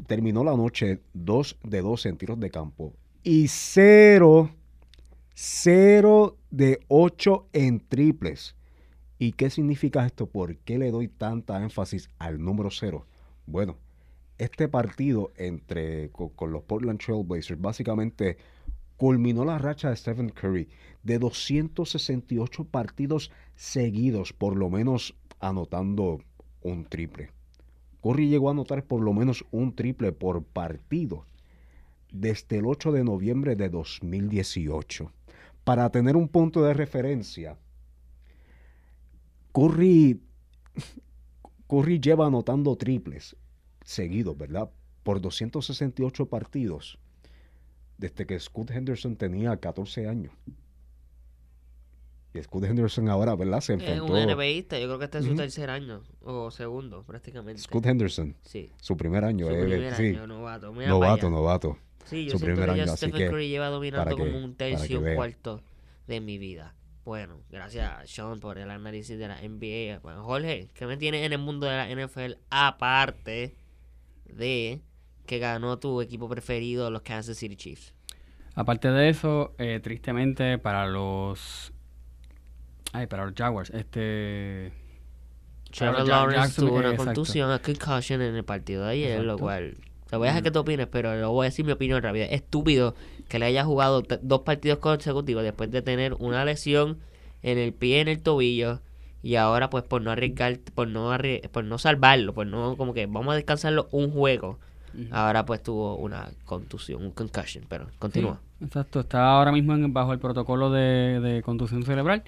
terminó 0.07 0.43
la 0.43 0.55
noche 0.55 1.01
2 1.13 1.59
de 1.63 1.81
12 1.81 2.09
en 2.09 2.17
tiros 2.17 2.39
de 2.39 2.49
campo. 2.49 2.93
Y 3.23 3.47
0, 3.47 4.49
0 5.33 6.37
de 6.51 6.79
8 6.87 7.47
en 7.53 7.79
triples. 7.79 8.55
¿Y 9.23 9.31
qué 9.31 9.49
significa 9.49 10.05
esto? 10.05 10.27
¿Por 10.27 10.57
qué 10.57 10.77
le 10.77 10.91
doy 10.91 11.07
tanta 11.07 11.63
énfasis 11.63 12.09
al 12.19 12.43
número 12.43 12.69
0? 12.69 13.05
Bueno, 13.45 13.77
este 14.37 14.67
partido 14.67 15.31
entre 15.37 16.09
co- 16.09 16.33
con, 16.33 16.51
los 16.51 16.63
Portland 16.63 16.99
Trail 16.99 17.23
Blazers 17.23 17.61
básicamente 17.61 18.35
culminó 18.97 19.45
la 19.45 19.57
racha 19.59 19.89
de 19.89 19.95
Stephen 19.95 20.27
Curry 20.27 20.67
de 21.03 21.19
268 21.19 22.65
partidos 22.65 23.31
seguidos, 23.55 24.33
por 24.33 24.57
lo 24.57 24.69
menos 24.69 25.15
anotando 25.39 26.19
un 26.61 26.83
triple. 26.83 27.29
Curry 28.01 28.27
llegó 28.27 28.49
a 28.49 28.51
anotar 28.51 28.83
por 28.83 28.99
lo 28.99 29.13
menos 29.13 29.45
un 29.51 29.73
triple 29.73 30.11
por 30.11 30.43
partido 30.43 31.23
desde 32.11 32.57
el 32.57 32.65
8 32.65 32.91
de 32.91 33.05
noviembre 33.05 33.55
de 33.55 33.69
2018. 33.69 35.13
Para 35.63 35.89
tener 35.91 36.17
un 36.17 36.27
punto 36.27 36.61
de 36.61 36.73
referencia, 36.73 37.57
Curry, 39.53 40.19
Curry 41.67 41.99
lleva 41.99 42.27
anotando 42.27 42.75
triples 42.75 43.35
seguidos, 43.83 44.37
¿verdad? 44.37 44.69
Por 45.03 45.21
268 45.21 46.25
partidos 46.27 46.97
desde 47.97 48.25
que 48.25 48.39
Scott 48.39 48.71
Henderson 48.71 49.15
tenía 49.15 49.55
14 49.57 50.07
años. 50.07 50.33
Y 52.33 52.41
Scott 52.41 52.63
Henderson 52.63 53.09
ahora, 53.09 53.35
¿verdad? 53.35 53.61
Se 53.61 53.73
Es 53.75 53.79
enfrentó. 53.79 54.05
un 54.05 54.19
NBAista, 54.19 54.79
yo 54.79 54.87
creo 54.87 54.97
que 54.99 55.05
este 55.05 55.19
es 55.19 55.25
su 55.25 55.35
tercer 55.35 55.69
año 55.69 56.01
o 56.21 56.49
segundo, 56.49 57.03
prácticamente. 57.03 57.61
Scott 57.61 57.85
Henderson, 57.85 58.35
Sí, 58.41 58.71
su 58.81 58.97
primer 58.97 59.23
año. 59.23 59.45
su 59.47 59.53
primer 59.53 59.95
sí, 59.95 60.07
año, 60.07 60.25
novato. 60.25 60.73
Mira 60.73 60.89
novato. 60.89 61.77
Sí, 62.05 62.25
yo 62.25 62.31
su 62.31 62.39
primer 62.39 62.69
que 62.71 62.77
ya 62.77 62.83
año, 62.83 62.91
así 62.93 63.05
Stephen 63.05 63.17
que, 63.19 63.29
Curry 63.29 63.49
lleva 63.49 63.67
dominando 63.67 64.17
como 64.17 64.37
un 64.43 64.55
tercio, 64.55 64.99
un 64.99 65.15
cuarto 65.15 65.61
de 66.07 66.19
mi 66.21 66.37
vida. 66.39 66.73
Bueno, 67.05 67.41
gracias 67.49 68.09
Sean 68.09 68.39
por 68.39 68.57
el 68.57 68.71
análisis 68.71 69.17
de 69.17 69.27
la 69.27 69.35
NBA. 69.41 69.99
Bueno, 69.99 70.23
Jorge, 70.23 70.69
¿qué 70.73 70.85
me 70.85 70.95
tienes 70.95 71.25
en 71.25 71.33
el 71.33 71.39
mundo 71.39 71.67
de 71.67 71.75
la 71.75 71.89
NFL 71.89 72.35
aparte 72.49 73.55
de 74.25 74.81
que 75.25 75.39
ganó 75.39 75.79
tu 75.79 76.01
equipo 76.01 76.29
preferido, 76.29 76.89
los 76.89 77.01
Kansas 77.01 77.37
City 77.37 77.55
Chiefs? 77.57 77.93
Aparte 78.55 78.89
de 78.89 79.09
eso, 79.09 79.53
eh, 79.57 79.79
tristemente 79.81 80.57
para 80.59 80.87
los. 80.87 81.73
Ay, 82.93 83.07
para 83.07 83.25
los 83.25 83.33
Jaguars, 83.35 83.71
este. 83.71 84.71
Trevor 85.71 86.07
Lawrence 86.07 86.61
tuvo 86.61 86.75
una 86.75 86.91
exacto. 86.91 87.05
contusión, 87.05 87.51
a 87.51 87.59
concussion 87.59 88.21
en 88.21 88.35
el 88.35 88.45
partido 88.45 88.85
de 88.85 88.91
ayer, 88.91 89.23
lo 89.23 89.39
cual... 89.39 89.75
Te 90.07 90.17
voy 90.17 90.27
a 90.27 90.29
dejar 90.29 90.43
que 90.43 90.51
tú 90.51 90.59
opines, 90.59 90.85
pero 90.85 91.15
lo 91.15 91.31
voy 91.31 91.45
a 91.45 91.49
decir 91.49 91.65
mi 91.65 91.71
opinión 91.71 92.03
rápida. 92.03 92.25
Es 92.25 92.33
estúpido 92.43 92.93
que 93.27 93.39
le 93.39 93.45
haya 93.45 93.63
jugado 93.63 94.03
dos 94.21 94.41
partidos 94.41 94.79
consecutivos 94.79 95.43
después 95.43 95.71
de 95.71 95.81
tener 95.81 96.13
una 96.19 96.45
lesión 96.45 96.97
en 97.41 97.57
el 97.57 97.73
pie, 97.73 98.01
en 98.01 98.07
el 98.07 98.21
tobillo, 98.21 98.79
y 99.21 99.35
ahora 99.35 99.69
pues 99.69 99.83
por 99.83 100.01
no 100.01 100.11
arriesgar, 100.11 100.59
por 100.75 100.87
no 100.87 101.13
arrie- 101.13 101.47
por 101.49 101.63
no 101.63 101.77
salvarlo, 101.77 102.33
por 102.33 102.45
no 102.47 102.75
como 102.77 102.93
que 102.93 103.05
vamos 103.05 103.33
a 103.33 103.35
descansarlo 103.35 103.87
un 103.91 104.11
juego. 104.11 104.59
Ahora 105.11 105.45
pues 105.45 105.63
tuvo 105.63 105.95
una 105.97 106.29
contusión, 106.45 107.03
un 107.03 107.11
concussion, 107.11 107.65
pero 107.67 107.87
continúa. 107.99 108.39
Sí, 108.59 108.65
exacto, 108.65 108.99
está 108.99 109.25
ahora 109.31 109.51
mismo 109.51 109.73
en- 109.73 109.91
bajo 109.93 110.13
el 110.13 110.19
protocolo 110.19 110.69
de, 110.71 111.19
de 111.19 111.41
contusión 111.41 111.83
cerebral, 111.83 112.23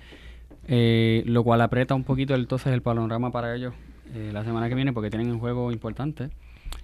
eh, 0.67 1.23
lo 1.27 1.43
cual 1.43 1.61
aprieta 1.61 1.93
un 1.95 2.03
poquito 2.03 2.33
entonces 2.33 2.73
el 2.73 2.81
panorama 2.81 3.31
para 3.31 3.55
ellos 3.55 3.73
eh, 4.13 4.31
la 4.33 4.43
semana 4.43 4.67
que 4.69 4.75
viene 4.75 4.93
porque 4.93 5.09
tienen 5.09 5.31
un 5.31 5.39
juego 5.39 5.71
importante 5.71 6.29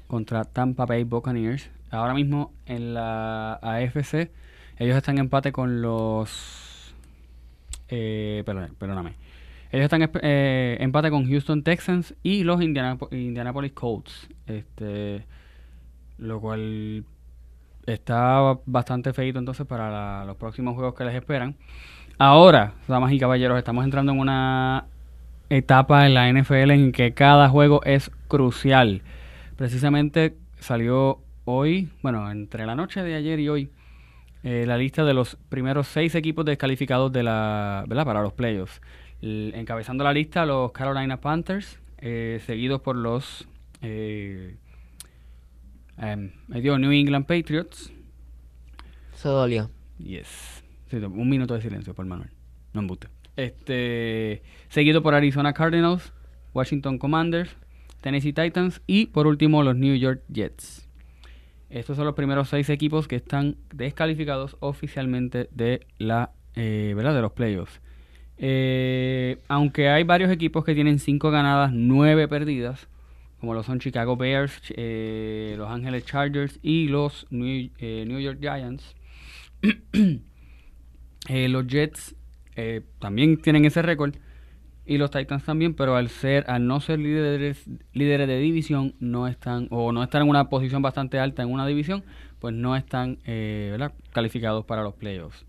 contra 0.07 0.43
Tampa 0.43 0.85
Bay 0.85 1.03
Buccaneers. 1.03 1.69
Ahora 1.91 2.13
mismo 2.13 2.53
en 2.65 2.93
la 2.93 3.53
AFC 3.61 4.31
ellos 4.77 4.95
están 4.97 5.15
en 5.17 5.25
empate 5.25 5.51
con 5.51 5.81
los... 5.81 6.95
Eh, 7.89 8.43
perdón- 8.45 8.73
perdóname. 8.79 9.13
Ellos 9.71 9.83
están 9.85 10.09
eh, 10.21 10.77
empate 10.79 11.09
con 11.11 11.27
Houston 11.29 11.63
Texans 11.63 12.15
y 12.23 12.43
los 12.43 12.59
Indianapo- 12.61 13.09
Indianapolis 13.11 13.73
Colts. 13.73 14.27
Este, 14.47 15.25
lo 16.17 16.39
cual 16.41 17.03
está 17.85 18.57
bastante 18.65 19.13
feito 19.13 19.39
entonces 19.39 19.65
para 19.67 20.25
los 20.25 20.35
próximos 20.37 20.75
juegos 20.75 20.95
que 20.95 21.03
les 21.05 21.15
esperan. 21.15 21.55
Ahora, 22.17 22.73
damas 22.87 23.11
y 23.11 23.19
caballeros, 23.19 23.57
estamos 23.57 23.83
entrando 23.83 24.11
en 24.11 24.19
una 24.19 24.85
etapa 25.49 26.05
en 26.05 26.13
la 26.13 26.31
NFL 26.31 26.71
en 26.71 26.91
que 26.91 27.13
cada 27.13 27.49
juego 27.49 27.81
es 27.83 28.11
crucial. 28.27 29.01
Precisamente 29.57 30.35
salió 30.59 31.19
hoy, 31.45 31.89
bueno, 32.01 32.29
entre 32.31 32.65
la 32.65 32.75
noche 32.75 33.03
de 33.03 33.15
ayer 33.15 33.39
y 33.39 33.49
hoy, 33.49 33.71
eh, 34.43 34.65
la 34.65 34.77
lista 34.77 35.03
de 35.05 35.13
los 35.13 35.35
primeros 35.49 35.87
seis 35.87 36.15
equipos 36.15 36.45
descalificados 36.45 37.11
de 37.11 37.23
la, 37.23 37.83
¿verdad? 37.87 38.05
para 38.05 38.21
los 38.21 38.33
playoffs. 38.33 38.81
Encabezando 39.21 40.03
la 40.03 40.13
lista 40.13 40.45
los 40.47 40.71
Carolina 40.71 41.21
Panthers, 41.21 41.79
eh, 41.99 42.41
seguidos 42.45 42.81
por 42.81 42.95
los 42.95 43.47
eh, 43.81 44.55
em, 45.97 46.31
dio 46.47 46.79
New 46.79 46.91
England 46.91 47.27
Patriots. 47.27 47.93
Eso 49.13 49.31
dolió. 49.31 49.69
Yes. 49.99 50.63
Sí, 50.89 50.97
un 50.97 51.29
minuto 51.29 51.53
de 51.53 51.61
silencio 51.61 51.93
por 51.93 52.05
Manuel. 52.05 52.31
No 52.73 52.81
embuste. 52.81 53.07
Este, 53.35 54.41
seguido 54.69 55.03
por 55.03 55.13
Arizona 55.13 55.53
Cardinals, 55.53 56.13
Washington 56.53 56.97
Commanders, 56.97 57.55
Tennessee 58.01 58.33
Titans 58.33 58.81
y 58.87 59.05
por 59.07 59.27
último 59.27 59.63
los 59.63 59.75
New 59.75 59.95
York 59.95 60.23
Jets. 60.29 60.89
Estos 61.71 61.95
son 61.95 62.05
los 62.05 62.15
primeros 62.15 62.49
seis 62.49 62.69
equipos 62.69 63.07
que 63.07 63.15
están 63.15 63.55
descalificados 63.73 64.57
oficialmente 64.59 65.47
de 65.51 65.87
la, 65.99 66.31
eh, 66.55 66.91
¿verdad? 66.97 67.15
De 67.15 67.21
los 67.21 67.31
playoffs. 67.31 67.79
Eh, 68.37 69.37
aunque 69.47 69.87
hay 69.87 70.03
varios 70.03 70.29
equipos 70.31 70.65
que 70.65 70.75
tienen 70.75 70.99
cinco 70.99 71.31
ganadas, 71.31 71.71
nueve 71.73 72.27
perdidas, 72.27 72.89
como 73.39 73.53
lo 73.53 73.63
son 73.63 73.79
Chicago 73.79 74.17
Bears, 74.17 74.61
eh, 74.75 75.55
Los 75.57 75.69
Ángeles 75.69 76.05
Chargers 76.05 76.59
y 76.61 76.89
los 76.89 77.25
New, 77.29 77.69
New 77.79 78.19
York 78.19 78.39
Giants. 78.41 78.95
Los 81.29 81.67
Jets 81.67 82.15
también 82.99 83.37
tienen 83.37 83.63
ese 83.63 83.81
récord 83.81 84.15
y 84.85 84.97
los 84.97 85.11
Titans 85.11 85.43
también, 85.43 85.73
pero 85.73 85.95
al 85.95 86.09
ser, 86.09 86.45
al 86.49 86.65
no 86.65 86.79
ser 86.81 86.99
líderes, 86.99 87.69
líderes 87.93 88.27
de 88.27 88.39
división, 88.39 88.95
no 88.99 89.27
están 89.27 89.67
o 89.69 89.91
no 89.91 90.03
están 90.03 90.23
en 90.23 90.29
una 90.29 90.49
posición 90.49 90.81
bastante 90.81 91.19
alta 91.19 91.43
en 91.43 91.51
una 91.51 91.67
división, 91.67 92.03
pues 92.39 92.55
no 92.55 92.75
están 92.75 93.19
eh, 93.25 93.77
calificados 94.11 94.65
para 94.65 94.81
los 94.81 94.95
playoffs. 94.95 95.45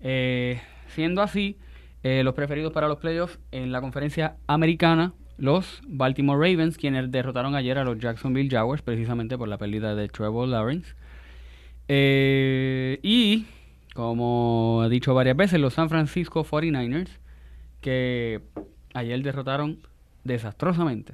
Eh, 0.00 0.60
siendo 0.88 1.20
así, 1.20 1.58
eh, 2.02 2.22
los 2.24 2.34
preferidos 2.34 2.72
para 2.72 2.88
los 2.88 2.98
playoffs 2.98 3.38
en 3.52 3.72
la 3.72 3.80
conferencia 3.82 4.36
americana, 4.46 5.12
los 5.36 5.82
Baltimore 5.86 6.38
Ravens, 6.38 6.78
quienes 6.78 7.10
derrotaron 7.10 7.54
ayer 7.54 7.76
a 7.78 7.84
los 7.84 7.98
Jacksonville 7.98 8.48
Jaguars 8.50 8.82
precisamente 8.82 9.36
por 9.36 9.48
la 9.48 9.58
pérdida 9.58 9.94
de 9.94 10.08
Trevor 10.08 10.48
Lawrence. 10.48 10.94
Y, 11.88 13.44
como 13.94 14.82
he 14.86 14.88
dicho 14.88 15.12
varias 15.12 15.36
veces, 15.36 15.60
los 15.60 15.74
San 15.74 15.90
Francisco 15.90 16.44
49ers, 16.44 17.18
que 17.82 18.40
ayer 18.94 19.22
derrotaron 19.22 19.78
desastrosamente 20.24 21.12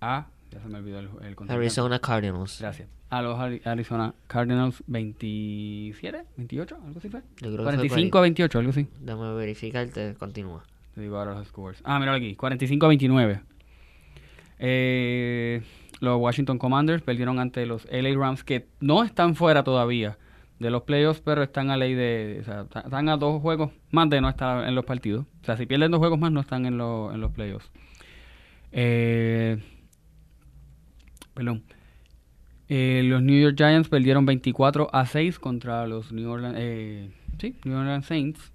a... 0.00 0.26
Ya 0.50 0.60
se 0.62 0.68
me 0.68 0.78
olvidó 0.78 0.98
el, 0.98 1.08
el. 1.22 1.50
Arizona 1.50 1.98
Cardinals. 1.98 2.58
Gracias. 2.60 2.88
A 3.10 3.22
los 3.22 3.38
Ari- 3.38 3.60
Arizona 3.66 4.14
Cardinals 4.26 4.82
27, 4.86 6.24
28, 6.36 6.78
algo 6.86 6.98
así 6.98 7.08
fue. 7.10 7.20
Yo 7.20 7.26
creo 7.36 7.50
que 7.50 7.56
fue 7.56 7.64
45 7.64 8.18
a 8.18 8.20
28, 8.22 8.58
algo 8.58 8.70
así. 8.70 8.88
Déjame 9.00 9.34
verificarte, 9.34 10.14
continúa. 10.18 10.64
Te 10.94 11.02
digo 11.02 11.18
ahora 11.18 11.34
los 11.34 11.46
scores. 11.48 11.80
Ah, 11.84 11.98
mira 12.00 12.14
aquí, 12.14 12.34
45 12.34 12.86
a 12.86 12.88
29. 12.88 13.40
Eh, 14.58 15.62
los 16.00 16.18
Washington 16.20 16.58
Commanders 16.58 17.02
perdieron 17.02 17.38
ante 17.38 17.64
los 17.66 17.86
LA 17.90 18.14
Rams, 18.16 18.42
que 18.44 18.66
no 18.80 19.04
están 19.04 19.36
fuera 19.36 19.62
todavía 19.64 20.16
de 20.58 20.70
los 20.70 20.82
playoffs, 20.82 21.20
pero 21.20 21.42
están 21.42 21.70
a 21.70 21.76
ley 21.76 21.94
de. 21.94 22.38
O 22.40 22.44
sea, 22.44 22.66
están 22.84 23.08
a 23.08 23.16
dos 23.16 23.40
juegos 23.40 23.70
más 23.90 24.08
de 24.10 24.20
no 24.20 24.28
estar 24.28 24.66
en 24.68 24.74
los 24.74 24.84
partidos. 24.84 25.26
O 25.42 25.44
sea, 25.44 25.56
si 25.56 25.66
pierden 25.66 25.90
dos 25.90 25.98
juegos 25.98 26.18
más, 26.18 26.32
no 26.32 26.40
están 26.40 26.66
en, 26.66 26.76
los- 26.78 27.14
en 27.14 27.20
los 27.20 27.30
playoffs. 27.32 27.70
Eh, 28.72 29.62
perdón. 31.34 31.62
Eh, 32.68 33.02
los 33.04 33.22
New 33.22 33.40
York 33.40 33.54
Giants 33.56 33.88
perdieron 33.88 34.26
24 34.26 34.88
a 34.92 35.06
6 35.06 35.38
contra 35.38 35.86
los 35.86 36.12
New 36.12 36.28
Orleans, 36.30 36.56
eh, 36.58 37.10
sí, 37.38 37.56
New 37.64 37.78
Orleans 37.78 38.04
Saints. 38.04 38.52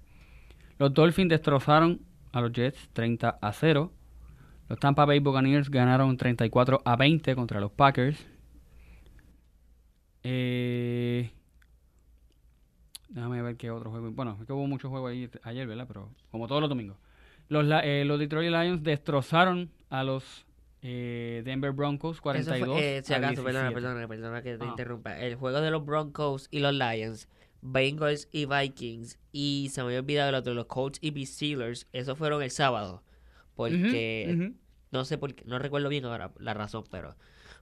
Los 0.78 0.94
Dolphins 0.94 1.30
destrozaron 1.30 2.00
a 2.32 2.40
los 2.40 2.52
Jets 2.52 2.90
30 2.92 3.38
a 3.40 3.52
0. 3.52 3.92
Los 4.68 4.78
Tampa 4.78 5.04
Bay 5.04 5.18
Buccaneers 5.18 5.68
ganaron 5.70 6.16
34 6.16 6.82
a 6.84 6.96
20 6.96 7.34
contra 7.34 7.60
los 7.60 7.72
Packers. 7.72 8.24
Eh, 10.22 11.30
déjame 13.14 13.40
ver 13.40 13.56
qué 13.56 13.70
otro 13.70 13.90
juego. 13.90 14.10
Bueno, 14.10 14.36
es 14.40 14.46
que 14.46 14.52
hubo 14.52 14.66
muchos 14.66 14.90
juegos 14.90 15.10
ahí 15.10 15.30
ayer, 15.44 15.66
¿verdad? 15.66 15.86
Pero 15.88 16.10
como 16.30 16.46
todos 16.46 16.60
los 16.60 16.68
domingos. 16.68 16.98
Los, 17.48 17.66
eh, 17.82 18.04
los 18.06 18.18
Detroit 18.18 18.50
Lions 18.50 18.82
destrozaron 18.82 19.70
a 19.90 20.04
los 20.04 20.44
eh, 20.82 21.42
Denver 21.44 21.72
Broncos 21.72 22.20
42 22.20 22.56
Eso 22.58 22.74
fue, 22.74 22.96
eh, 22.98 23.02
si 23.02 23.14
acaso, 23.14 23.42
perdona, 23.42 23.68
17. 23.70 23.74
perdona, 23.74 24.08
perdona 24.08 24.42
que 24.42 24.58
te 24.58 24.64
Ah. 24.64 24.68
interrumpa. 24.68 25.18
El 25.18 25.36
juego 25.36 25.60
de 25.62 25.70
los 25.70 25.84
Broncos 25.86 26.48
y 26.50 26.58
los 26.58 26.74
Lions, 26.74 27.28
Bengals 27.62 28.28
y 28.32 28.44
Vikings, 28.46 29.18
y 29.32 29.68
se 29.72 29.80
me 29.82 29.86
había 29.86 30.00
olvidado 30.00 30.28
el 30.28 30.34
otro, 30.34 30.52
los 30.52 30.66
Colts 30.66 30.98
y 31.00 31.24
Steelers, 31.26 31.86
esos 31.92 32.18
fueron 32.18 32.42
el 32.42 32.50
sábado. 32.50 33.02
Porque 33.54 34.52
no 34.90 35.04
sé 35.04 35.16
por 35.18 35.34
qué, 35.34 35.44
no 35.46 35.58
recuerdo 35.58 35.88
bien 35.88 36.04
ahora 36.04 36.32
la 36.38 36.54
razón, 36.54 36.84
pero 36.90 37.14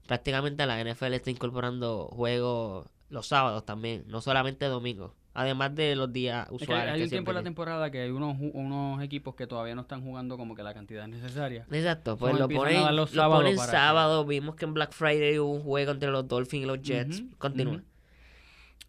prácticamente 0.07 0.67
la 0.67 0.81
NFL 0.81 1.15
está 1.15 1.31
incorporando 1.31 2.09
juegos 2.09 2.89
los 3.11 3.27
sábados 3.27 3.65
también, 3.67 4.05
no 4.07 4.21
solamente 4.21 4.65
domingos. 4.67 5.13
Además 5.35 5.75
de 5.75 5.97
los 5.97 6.13
días 6.13 6.45
Es 6.45 6.49
que 6.59 6.65
usuales. 6.65 6.93
hay 6.95 7.03
un 7.05 7.09
tiempo 7.09 7.31
en 7.31 7.37
la 7.37 7.43
temporada 7.43 7.91
que 7.91 8.03
hay 8.03 8.11
unos, 8.11 8.37
unos 8.53 9.03
equipos 9.03 9.35
que 9.35 9.47
todavía 9.47 9.75
no 9.75 9.81
están 9.81 10.03
jugando 10.03 10.37
como 10.37 10.55
que 10.55 10.63
la 10.63 10.75
cantidad 10.75 11.07
necesaria. 11.09 11.67
Exacto, 11.71 12.19
pues 12.19 12.39
lo 12.39 12.49
ponen, 12.49 12.83
dar 12.83 12.91
lo 12.93 13.03
los 13.03 13.11
sábados 13.13 13.45
ponen 13.45 13.57
que- 13.59 13.63
sábado. 13.67 14.25
Vimos 14.27 14.57
que 14.57 14.67
en 14.67 14.75
Black 14.75 14.93
Friday 14.93 15.39
hubo 15.39 15.53
un 15.53 15.63
juego 15.63 15.93
entre 15.93 16.11
los 16.11 16.29
Dolphins 16.29 16.65
y 16.65 16.67
los 16.67 16.83
Jets. 16.83 17.23
Continúa. 17.39 17.83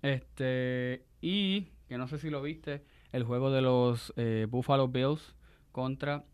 Este, 0.02 1.06
y 1.22 1.68
que 1.88 1.98
no 1.98 2.08
sé 2.08 2.18
si 2.18 2.30
lo 2.30 2.42
viste, 2.42 2.84
el 3.12 3.24
juego 3.24 3.52
de 3.52 3.62
los 3.62 4.12
eh, 4.18 4.48
Buffalo 4.50 4.88
Bills 4.90 5.36
contra 5.72 6.26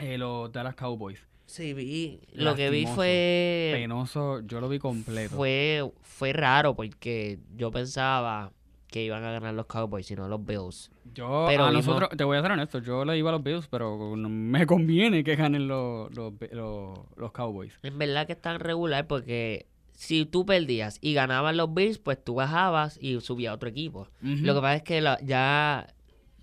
eh, 0.00 0.18
los 0.18 0.52
Dallas 0.52 0.74
Cowboys. 0.76 1.20
Sí, 1.46 1.74
vi. 1.74 2.20
Lo 2.32 2.54
que 2.54 2.70
vi 2.70 2.86
fue. 2.86 3.72
Penoso, 3.74 4.40
yo 4.46 4.60
lo 4.60 4.68
vi 4.68 4.78
completo. 4.78 5.34
Fue, 5.36 5.82
fue 6.02 6.32
raro 6.32 6.74
porque 6.74 7.38
yo 7.56 7.70
pensaba 7.70 8.52
que 8.94 9.02
iban 9.02 9.24
a 9.24 9.32
ganar 9.32 9.52
los 9.54 9.66
Cowboys 9.66 10.08
y 10.12 10.14
no 10.14 10.28
los 10.28 10.46
Bills. 10.46 10.88
Yo, 11.14 11.46
pero 11.48 11.64
a 11.64 11.72
nosotros, 11.72 12.10
te 12.16 12.22
voy 12.22 12.36
a 12.36 12.42
ser 12.42 12.52
honesto, 12.52 12.78
yo 12.78 13.04
le 13.04 13.18
iba 13.18 13.30
a 13.30 13.32
los 13.32 13.42
Bills, 13.42 13.66
pero 13.66 14.14
no 14.16 14.28
me 14.28 14.66
conviene 14.68 15.24
que 15.24 15.34
ganen 15.34 15.66
los, 15.66 16.14
los, 16.14 16.32
los, 16.52 17.00
los 17.16 17.32
Cowboys. 17.32 17.76
En 17.82 17.98
verdad 17.98 18.24
que 18.28 18.34
es 18.34 18.40
tan 18.40 18.60
regular 18.60 19.08
porque 19.08 19.66
si 19.94 20.26
tú 20.26 20.46
perdías 20.46 20.98
y 21.00 21.12
ganaban 21.12 21.56
los 21.56 21.74
Bills, 21.74 21.98
pues 21.98 22.22
tú 22.22 22.34
bajabas 22.36 22.96
y 23.02 23.20
subía 23.20 23.50
a 23.50 23.54
otro 23.54 23.68
equipo. 23.68 24.06
Lo 24.20 24.54
que 24.54 24.60
pasa 24.60 24.76
es 24.76 24.82
que 24.84 25.00
la- 25.00 25.18
ya, 25.24 25.92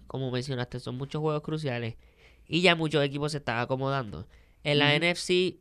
como 0.07 0.29
mencionaste, 0.29 0.81
son 0.81 0.97
muchos 0.97 1.21
juegos 1.21 1.43
cruciales 1.43 1.95
y 2.49 2.59
ya 2.61 2.75
muchos 2.75 3.01
equipos 3.01 3.31
se 3.31 3.37
están 3.37 3.59
acomodando. 3.59 4.27
En 4.65 4.77
la. 4.79 4.93
NFC, 4.99 5.55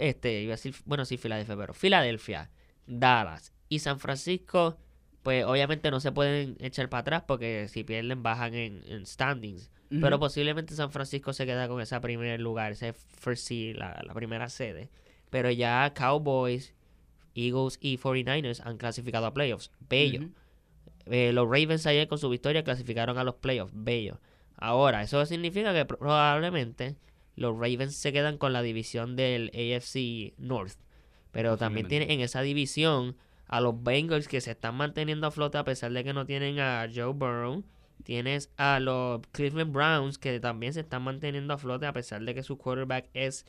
este, 0.00 0.42
iba 0.42 0.54
a 0.54 0.56
decir, 0.56 0.74
bueno, 0.84 1.04
sí, 1.04 1.16
Filadelfia, 1.16 1.56
pero 1.56 1.74
Filadelfia, 1.74 2.50
Dallas 2.88 3.52
y 3.68 3.78
San 3.78 4.00
Francisco, 4.00 4.78
pues 5.22 5.44
obviamente 5.44 5.90
no 5.90 6.00
se 6.00 6.12
pueden 6.12 6.56
echar 6.60 6.88
para 6.88 7.00
atrás 7.02 7.24
porque 7.26 7.68
si 7.68 7.84
pierden 7.84 8.22
bajan 8.22 8.54
en, 8.54 8.82
en 8.86 9.06
standings. 9.06 9.70
Pero 10.00 10.18
posiblemente 10.18 10.74
San 10.74 10.90
Francisco 10.90 11.34
se 11.34 11.44
queda 11.44 11.68
con 11.68 11.78
ese 11.78 12.00
primer 12.00 12.40
lugar, 12.40 12.72
ese 12.72 12.94
first 12.94 13.46
seed, 13.46 13.76
la, 13.76 14.02
la 14.06 14.14
primera 14.14 14.48
sede. 14.48 14.88
Pero 15.28 15.50
ya 15.50 15.92
Cowboys, 15.94 16.74
Eagles 17.34 17.78
y 17.78 17.98
49ers 17.98 18.62
han 18.64 18.78
clasificado 18.78 19.26
a 19.26 19.34
playoffs. 19.34 19.70
Bello. 19.88 20.30
Eh, 21.06 21.32
los 21.32 21.44
Ravens 21.46 21.86
ayer 21.86 22.08
con 22.08 22.18
su 22.18 22.30
victoria 22.30 22.64
clasificaron 22.64 23.18
a 23.18 23.24
los 23.24 23.34
playoffs. 23.34 23.72
Bello. 23.74 24.18
Ahora, 24.56 25.02
eso 25.02 25.24
significa 25.26 25.74
que 25.74 25.84
probablemente 25.84 26.96
los 27.36 27.54
Ravens 27.54 27.94
se 27.94 28.12
quedan 28.12 28.38
con 28.38 28.52
la 28.52 28.62
división 28.62 29.16
del 29.16 29.50
AFC 29.54 30.34
North. 30.38 30.78
Pero 31.32 31.56
también 31.56 31.88
tienen 31.88 32.10
en 32.10 32.20
esa 32.20 32.42
división 32.42 33.16
a 33.52 33.60
los 33.60 33.82
Bengals 33.82 34.28
que 34.28 34.40
se 34.40 34.52
están 34.52 34.76
manteniendo 34.76 35.26
a 35.26 35.30
flote 35.30 35.58
a 35.58 35.64
pesar 35.64 35.92
de 35.92 36.02
que 36.02 36.14
no 36.14 36.24
tienen 36.24 36.58
a 36.58 36.88
Joe 36.92 37.12
Burrow. 37.12 37.62
Tienes 38.02 38.50
a 38.56 38.80
los 38.80 39.20
Cleveland 39.30 39.74
Browns 39.74 40.16
que 40.16 40.40
también 40.40 40.72
se 40.72 40.80
están 40.80 41.02
manteniendo 41.02 41.52
a 41.52 41.58
flote 41.58 41.84
a 41.84 41.92
pesar 41.92 42.22
de 42.22 42.34
que 42.34 42.42
su 42.42 42.56
quarterback 42.56 43.10
es 43.12 43.44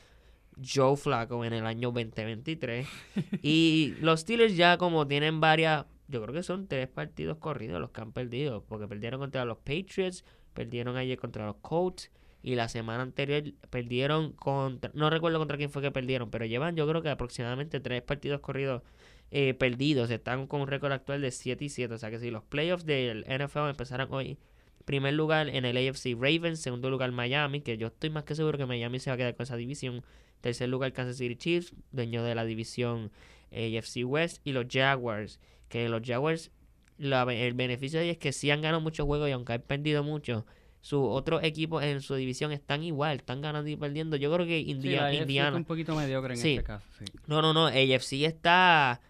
Joe 0.62 0.98
Flacco 0.98 1.42
en 1.46 1.54
el 1.54 1.64
año 1.64 1.90
2023. 1.90 2.86
y 3.42 3.94
los 4.02 4.20
Steelers 4.20 4.54
ya 4.54 4.76
como 4.76 5.08
tienen 5.08 5.40
varias, 5.40 5.86
yo 6.08 6.20
creo 6.20 6.34
que 6.34 6.42
son 6.42 6.68
tres 6.68 6.86
partidos 6.86 7.38
corridos 7.38 7.80
los 7.80 7.88
que 7.88 8.02
han 8.02 8.12
perdido, 8.12 8.62
porque 8.62 8.86
perdieron 8.86 9.20
contra 9.20 9.46
los 9.46 9.56
Patriots, 9.56 10.22
perdieron 10.52 10.98
ayer 10.98 11.18
contra 11.18 11.46
los 11.46 11.56
Colts 11.62 12.10
y 12.42 12.56
la 12.56 12.68
semana 12.68 13.04
anterior 13.04 13.42
perdieron 13.70 14.32
contra, 14.32 14.90
no 14.92 15.08
recuerdo 15.08 15.38
contra 15.38 15.56
quién 15.56 15.70
fue 15.70 15.80
que 15.80 15.90
perdieron, 15.90 16.30
pero 16.30 16.44
llevan 16.44 16.76
yo 16.76 16.86
creo 16.86 17.00
que 17.00 17.08
aproximadamente 17.08 17.80
tres 17.80 18.02
partidos 18.02 18.40
corridos 18.40 18.82
eh, 19.30 19.54
perdidos, 19.54 20.10
están 20.10 20.46
con 20.46 20.60
un 20.60 20.68
récord 20.68 20.92
actual 20.92 21.20
de 21.20 21.30
7 21.30 21.64
y 21.64 21.68
7, 21.68 21.94
o 21.94 21.98
sea 21.98 22.10
que 22.10 22.18
si 22.18 22.30
los 22.30 22.44
playoffs 22.44 22.84
del 22.86 23.24
NFL 23.28 23.68
empezaran 23.70 24.08
hoy, 24.12 24.38
primer 24.84 25.14
lugar 25.14 25.48
en 25.48 25.64
el 25.64 25.76
AFC 25.76 26.14
Ravens, 26.14 26.60
segundo 26.60 26.90
lugar 26.90 27.10
Miami, 27.10 27.60
que 27.62 27.76
yo 27.78 27.88
estoy 27.88 28.10
más 28.10 28.24
que 28.24 28.34
seguro 28.34 28.58
que 28.58 28.66
Miami 28.66 29.00
se 29.00 29.10
va 29.10 29.14
a 29.14 29.16
quedar 29.16 29.34
con 29.34 29.44
esa 29.44 29.56
división, 29.56 30.02
tercer 30.40 30.68
lugar 30.68 30.92
Kansas 30.92 31.16
City 31.16 31.36
Chiefs, 31.36 31.72
dueño 31.90 32.22
de 32.22 32.34
la 32.34 32.44
división 32.44 33.10
AFC 33.50 34.04
West 34.04 34.40
y 34.46 34.52
los 34.52 34.66
Jaguars, 34.70 35.40
que 35.68 35.88
los 35.88 36.02
Jaguars 36.04 36.50
la- 36.98 37.22
el 37.32 37.54
beneficio 37.54 37.98
de 37.98 38.04
ellos 38.04 38.12
es 38.14 38.18
que 38.18 38.32
sí 38.32 38.50
han 38.50 38.60
ganado 38.60 38.80
muchos 38.80 39.04
juegos 39.06 39.28
y 39.28 39.32
aunque 39.32 39.54
han 39.54 39.62
perdido 39.62 40.04
mucho, 40.04 40.46
sus 40.80 41.00
otros 41.02 41.42
equipos 41.42 41.82
en 41.82 42.00
su 42.02 42.14
división 42.14 42.52
están 42.52 42.84
igual, 42.84 43.16
están 43.16 43.40
ganando 43.40 43.68
y 43.70 43.74
perdiendo. 43.76 44.16
Yo 44.16 44.32
creo 44.32 44.46
que 44.46 44.58
Sí, 44.62 44.70
India- 44.70 45.00
la 45.00 45.06
AFC 45.06 45.12
está 45.14 45.22
Indiana. 45.22 45.56
un 45.56 45.64
poquito 45.64 45.96
mediocre 45.96 46.34
en 46.34 46.38
Sí. 46.40 46.52
este 46.52 46.62
caso, 46.64 46.86
sí. 46.98 47.04
No, 47.26 47.40
no, 47.42 47.52
no. 47.54 47.66
AFC 47.66 48.26
está 48.26 49.00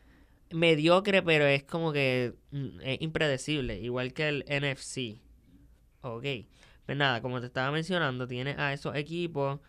mediocre, 0.55 1.23
pero 1.23 1.47
es 1.47 1.65
como 1.65 1.93
que 1.93 2.35
mm, 2.53 2.81
es 2.83 3.03
impredecible. 3.03 3.81
Igual 3.81 4.13
que 4.13 4.29
el 4.29 4.45
NFC. 4.49 5.21
Ok. 6.01 6.25
Pues 6.87 6.99
nada, 6.99 7.21
como 7.21 7.41
te 7.41 7.47
estaba 7.47 7.71
mencionando, 7.73 8.27
tiene 8.27 8.55
a 8.59 8.73
esos 8.73 8.95
equipos 8.95 9.61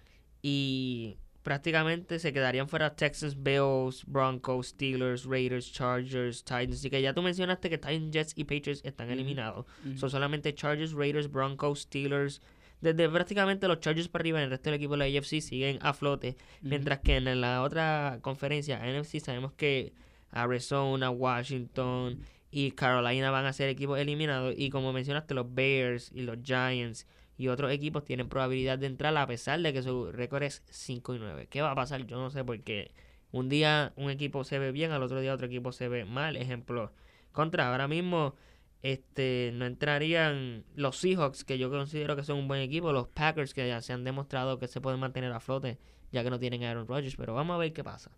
y 0.41 1.17
prácticamente 1.41 2.19
se 2.19 2.33
quedarían 2.33 2.67
fuera 2.67 2.95
Texas, 2.95 3.41
Bills, 3.41 4.03
Broncos, 4.05 4.67
Steelers, 4.67 5.25
Raiders, 5.25 5.71
Chargers, 5.71 6.43
Titans. 6.43 6.79
Así 6.79 6.89
que 6.89 7.01
ya 7.01 7.13
tú 7.13 7.21
mencionaste 7.21 7.69
que 7.69 7.77
Titans, 7.77 8.11
Jets 8.11 8.33
y 8.35 8.43
Patriots 8.43 8.81
están 8.83 9.09
eliminados. 9.09 9.65
Son 9.95 10.09
solamente 10.09 10.53
Chargers, 10.53 10.93
Raiders, 10.93 11.31
Broncos, 11.31 11.81
Steelers. 11.81 12.41
Desde 12.81 13.07
prácticamente 13.09 13.67
los 13.67 13.79
Chargers 13.79 14.09
para 14.09 14.21
arriba, 14.21 14.43
el 14.43 14.49
resto 14.49 14.69
del 14.69 14.75
equipo 14.77 14.97
de 14.97 15.09
la 15.09 15.19
AFC 15.19 15.39
siguen 15.39 15.79
a 15.81 15.93
flote. 15.93 16.35
Mientras 16.61 16.99
que 16.99 17.15
en 17.15 17.41
la 17.41 17.63
otra 17.63 18.19
conferencia, 18.21 18.79
NFC, 18.85 19.19
sabemos 19.19 19.53
que 19.53 19.93
Arizona, 20.31 21.09
Washington 21.09 22.19
y 22.51 22.71
Carolina 22.71 23.31
van 23.31 23.45
a 23.45 23.53
ser 23.53 23.69
equipos 23.69 23.99
eliminados. 23.99 24.53
Y 24.57 24.69
como 24.69 24.93
mencionaste, 24.93 25.33
los 25.33 25.53
Bears 25.53 26.11
y 26.13 26.21
los 26.21 26.38
Giants 26.43 27.07
y 27.38 27.49
otros 27.49 27.71
equipos 27.71 28.05
tienen 28.05 28.29
probabilidad 28.29 28.79
de 28.79 28.88
entrar 28.88 29.15
a 29.17 29.27
pesar 29.27 29.59
de 29.61 29.73
que 29.73 29.81
su 29.81 30.11
récord 30.11 30.43
es 30.43 30.63
5 30.69 31.15
y 31.15 31.19
9. 31.19 31.47
¿Qué 31.49 31.61
va 31.61 31.71
a 31.71 31.75
pasar? 31.75 32.05
Yo 32.05 32.17
no 32.17 32.29
sé 32.29 32.43
porque 32.43 32.91
Un 33.31 33.49
día 33.49 33.91
un 33.97 34.09
equipo 34.09 34.45
se 34.45 34.59
ve 34.59 34.71
bien, 34.71 34.91
al 34.91 35.03
otro 35.03 35.19
día 35.19 35.33
otro 35.33 35.47
equipo 35.47 35.71
se 35.73 35.89
ve 35.89 36.05
mal. 36.05 36.38
Ejemplo, 36.38 36.93
contra 37.33 37.69
ahora 37.69 37.88
mismo 37.88 38.35
este 38.81 39.51
no 39.53 39.65
entrarían 39.65 40.63
los 40.75 40.97
Seahawks, 40.97 41.43
que 41.43 41.57
yo 41.57 41.69
considero 41.69 42.15
que 42.15 42.23
son 42.23 42.38
un 42.38 42.47
buen 42.47 42.61
equipo, 42.61 42.91
los 42.93 43.07
Packers, 43.09 43.53
que 43.53 43.67
ya 43.67 43.81
se 43.81 43.93
han 43.93 44.03
demostrado 44.03 44.59
que 44.59 44.67
se 44.67 44.79
pueden 44.79 44.99
mantener 44.99 45.31
a 45.33 45.39
flote, 45.39 45.79
ya 46.11 46.23
que 46.23 46.29
no 46.29 46.39
tienen 46.39 46.63
Aaron 46.63 46.88
Rodgers, 46.88 47.15
pero 47.15 47.33
vamos 47.33 47.55
a 47.55 47.57
ver 47.57 47.73
qué 47.73 47.83
pasa. 47.83 48.11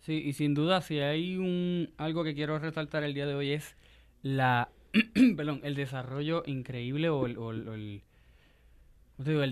Sí, 0.00 0.22
y 0.24 0.32
sin 0.32 0.54
duda, 0.54 0.80
si 0.80 0.98
hay 0.98 1.36
un 1.36 1.90
algo 1.98 2.24
que 2.24 2.34
quiero 2.34 2.58
resaltar 2.58 3.04
el 3.04 3.12
día 3.14 3.26
de 3.26 3.34
hoy 3.34 3.50
es 3.52 3.76
la 4.22 4.70
perdón, 5.36 5.60
el 5.62 5.74
desarrollo 5.74 6.42
increíble 6.46 7.08
o 7.10 7.26
el, 7.26 7.36
o 7.38 7.50
el- 7.52 7.68
o 7.68 7.74
el- 7.74 8.02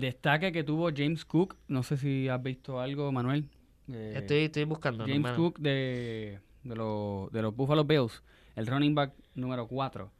destaque 0.01 0.51
que 0.51 0.63
tuvo 0.63 0.89
James 0.95 1.23
Cook. 1.25 1.55
No 1.67 1.83
sé 1.83 1.97
si 1.97 2.27
has 2.27 2.41
visto 2.41 2.79
algo, 2.79 3.11
Manuel. 3.11 3.45
Eh, 3.91 4.13
Estoy, 4.17 4.37
estoy 4.39 4.63
buscando. 4.65 5.03
James 5.03 5.17
hermano. 5.17 5.37
Cook 5.37 5.59
de, 5.59 6.39
de, 6.63 6.75
los, 6.75 7.31
de 7.31 7.41
los 7.43 7.55
Buffalo 7.55 7.83
Bills, 7.85 8.23
el 8.55 8.65
running 8.67 8.95
back 8.95 9.13
número 9.35 9.67
4. 9.67 10.11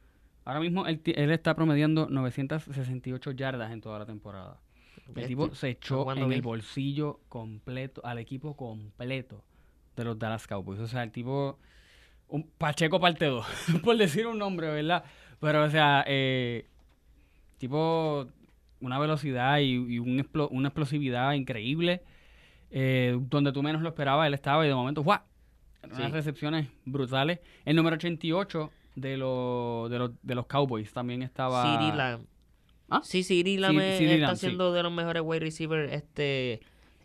Ahora 0.45 0.59
mismo 0.59 0.85
él, 0.87 1.01
él 1.05 1.31
está 1.31 1.55
promediando 1.55 2.07
968 2.09 3.31
yardas 3.31 3.71
en 3.71 3.81
toda 3.81 3.99
la 3.99 4.05
temporada. 4.05 4.59
El 5.15 5.25
tipo 5.27 5.53
se 5.55 5.69
echó 5.69 6.11
en 6.13 6.31
el 6.31 6.41
bolsillo 6.43 7.19
completo, 7.29 8.01
al 8.05 8.19
equipo 8.19 8.55
completo 8.55 9.43
de 9.95 10.03
los 10.03 10.17
Dallas 10.19 10.47
Cowboys. 10.47 10.79
O 10.79 10.87
sea, 10.87 11.03
el 11.03 11.11
tipo, 11.11 11.57
un 12.27 12.43
Pacheco 12.57 12.99
parte 12.99 13.25
2, 13.25 13.45
por 13.83 13.97
decir 13.97 14.27
un 14.27 14.37
nombre, 14.37 14.67
¿verdad? 14.69 15.03
Pero, 15.39 15.63
o 15.63 15.69
sea, 15.69 16.03
eh, 16.07 16.65
tipo, 17.57 18.27
una 18.81 18.99
velocidad 18.99 19.59
y, 19.59 19.71
y 19.73 19.99
un 19.99 20.19
explo- 20.19 20.47
una 20.51 20.69
explosividad 20.69 21.33
increíble. 21.33 22.01
eh, 22.71 23.17
donde 23.19 23.51
tú 23.51 23.63
menos 23.63 23.81
lo 23.81 23.89
esperabas, 23.89 24.27
él 24.27 24.33
estaba 24.35 24.63
y 24.63 24.69
de 24.69 24.75
momento, 24.75 25.01
¡guau! 25.01 25.19
Unas 25.83 25.97
Sí. 25.97 26.03
recepciones 26.11 26.67
brutales. 26.85 27.39
El 27.65 27.75
número 27.77 27.95
88 27.95 28.69
de, 28.95 29.17
los 29.17 29.89
de, 29.89 29.97
los, 29.97 30.11
de 30.21 30.35
los 30.35 30.45
Cowboys 30.45 30.93
también 30.93 31.23
estaba... 31.23 31.63
CeeDee 31.63 31.95
Lamb. 31.97 32.25
¿Ah? 32.91 33.01
Sí, 33.03 33.23
CeeDee 33.23 33.57
Lamb 33.57 33.79
está 33.79 34.35
sí. 34.35 34.47
siendo 34.47 34.71
de 34.71 34.83
los 34.83 34.91
mejores 34.91 35.23
wide 35.25 35.39
receivers 35.39 35.91
este, 35.91 36.59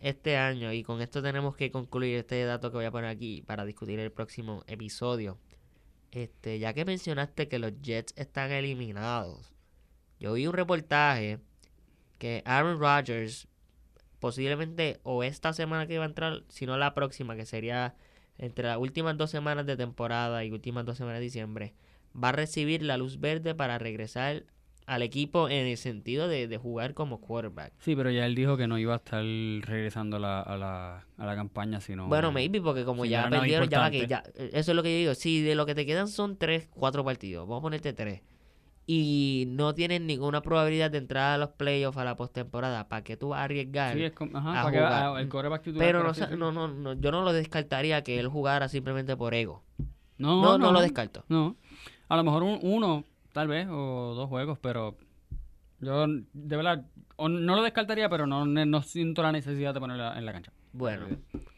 este 0.05 0.37
año. 0.37 0.71
Y 0.71 0.83
con 0.83 1.01
esto 1.01 1.23
tenemos 1.23 1.55
que 1.55 1.71
concluir 1.71 2.17
este 2.17 2.43
dato 2.45 2.69
que 2.69 2.77
voy 2.77 2.85
a 2.85 2.91
poner 2.91 3.09
aquí 3.09 3.41
para 3.41 3.65
discutir 3.65 3.99
el 3.99 4.11
próximo 4.11 4.63
episodio. 4.67 5.39
Este, 6.11 6.59
ya 6.59 6.73
que 6.73 6.85
mencionaste 6.85 7.47
que 7.47 7.57
los 7.57 7.73
Jets 7.81 8.13
están 8.15 8.51
eliminados, 8.51 9.51
yo 10.19 10.33
vi 10.33 10.45
un 10.45 10.53
reportaje 10.53 11.39
que 12.19 12.43
Aaron 12.45 12.79
Rodgers 12.79 13.47
posiblemente 14.19 14.99
o 15.01 15.23
esta 15.23 15.53
semana 15.53 15.87
que 15.87 15.97
va 15.97 16.05
a 16.05 16.07
entrar, 16.07 16.43
sino 16.49 16.77
la 16.77 16.93
próxima, 16.93 17.35
que 17.35 17.47
sería 17.47 17.95
entre 18.37 18.67
las 18.67 18.77
últimas 18.77 19.17
dos 19.17 19.31
semanas 19.31 19.65
de 19.65 19.75
temporada 19.75 20.45
y 20.45 20.51
últimas 20.51 20.85
dos 20.85 20.97
semanas 20.97 21.19
de 21.19 21.25
diciembre, 21.25 21.73
va 22.15 22.29
a 22.29 22.33
recibir 22.33 22.83
la 22.83 22.97
luz 22.97 23.19
verde 23.19 23.55
para 23.55 23.79
regresar 23.79 24.43
al 24.87 25.01
equipo 25.01 25.49
en 25.49 25.65
el 25.65 25.77
sentido 25.77 26.27
de, 26.27 26.47
de 26.47 26.57
jugar 26.57 26.93
como 26.93 27.19
quarterback. 27.19 27.73
Sí, 27.79 27.95
pero 27.95 28.11
ya 28.11 28.25
él 28.25 28.35
dijo 28.35 28.55
que 28.55 28.67
no 28.67 28.77
iba 28.77 28.93
a 28.93 28.97
estar 28.97 29.23
regresando 29.23 30.17
a 30.17 30.19
la, 30.19 30.41
a 30.41 30.57
la, 30.57 31.05
a 31.17 31.25
la 31.25 31.35
campaña, 31.35 31.81
sino... 31.81 32.07
Bueno, 32.07 32.31
maybe, 32.31 32.61
porque 32.61 32.85
como 32.85 33.03
si 33.03 33.09
no 33.09 33.11
ya 33.23 33.29
perdieron, 33.29 33.67
ya 33.67 33.79
va 33.79 33.89
que 33.91 34.05
ya. 34.05 34.23
eh, 34.35 34.51
Eso 34.53 34.71
es 34.71 34.75
lo 34.75 34.83
que 34.83 34.91
yo 34.93 34.97
digo. 34.99 35.15
Si 35.15 35.41
de 35.41 35.55
lo 35.55 35.65
que 35.65 35.73
te 35.75 35.85
quedan 35.87 36.07
son 36.07 36.37
tres, 36.37 36.69
cuatro 36.71 37.03
partidos, 37.03 37.47
vamos 37.47 37.61
a 37.61 37.63
ponerte 37.63 37.93
tres. 37.93 38.21
Y 38.87 39.45
no 39.47 39.73
tienen 39.73 40.05
ninguna 40.05 40.41
probabilidad 40.41 40.91
de 40.91 40.99
entrar 40.99 41.33
a 41.33 41.37
los 41.39 41.49
playoffs 41.49 41.97
a 41.97 42.03
la 42.03 42.15
postemporada, 42.15 42.87
¿para 42.87 43.03
que 43.03 43.17
tú 43.17 43.29
vas 43.29 43.39
a 43.39 43.43
arriesgar? 43.45 43.95
Sí, 43.97 44.03
es 44.03 44.11
como, 44.11 44.37
ajá, 44.37 44.51
a 44.59 44.63
para 44.63 44.71
que 44.71 44.77
jugar. 44.77 44.93
ah, 45.15 45.19
el 45.21 45.29
quarterback 45.29 45.63
titular, 45.63 45.87
Pero 45.87 46.03
por 46.13 46.29
no, 46.37 46.51
no, 46.51 46.67
no, 46.67 46.67
no, 46.67 46.93
yo 47.01 47.11
no 47.11 47.23
lo 47.23 47.33
descartaría 47.33 48.03
que 48.03 48.19
él 48.19 48.27
jugara 48.27 48.69
simplemente 48.69 49.17
por 49.17 49.33
ego. 49.33 49.63
No, 50.19 50.39
No, 50.43 50.57
no, 50.59 50.71
lo 50.71 50.81
descarto. 50.81 51.25
No. 51.29 51.55
A 52.07 52.15
lo 52.17 52.23
mejor 52.23 52.43
un- 52.43 52.59
uno, 52.61 53.03
tal 53.35 53.49
vez, 53.49 53.67
o 53.69 54.13
dos 54.15 54.29
juegos, 54.29 54.57
pero 54.59 54.95
yo, 55.81 56.07
de 56.07 56.55
verdad, 56.55 56.85
o 57.17 57.27
no 57.27 57.57
lo 57.57 57.63
descartaría, 57.63 58.07
pero 58.07 58.25
no, 58.25 58.45
no 58.45 58.81
siento 58.81 59.21
la 59.23 59.33
necesidad 59.33 59.73
de 59.73 59.81
ponerlo 59.81 60.15
en 60.15 60.25
la 60.25 60.31
cancha. 60.31 60.53
Bueno, 60.71 61.07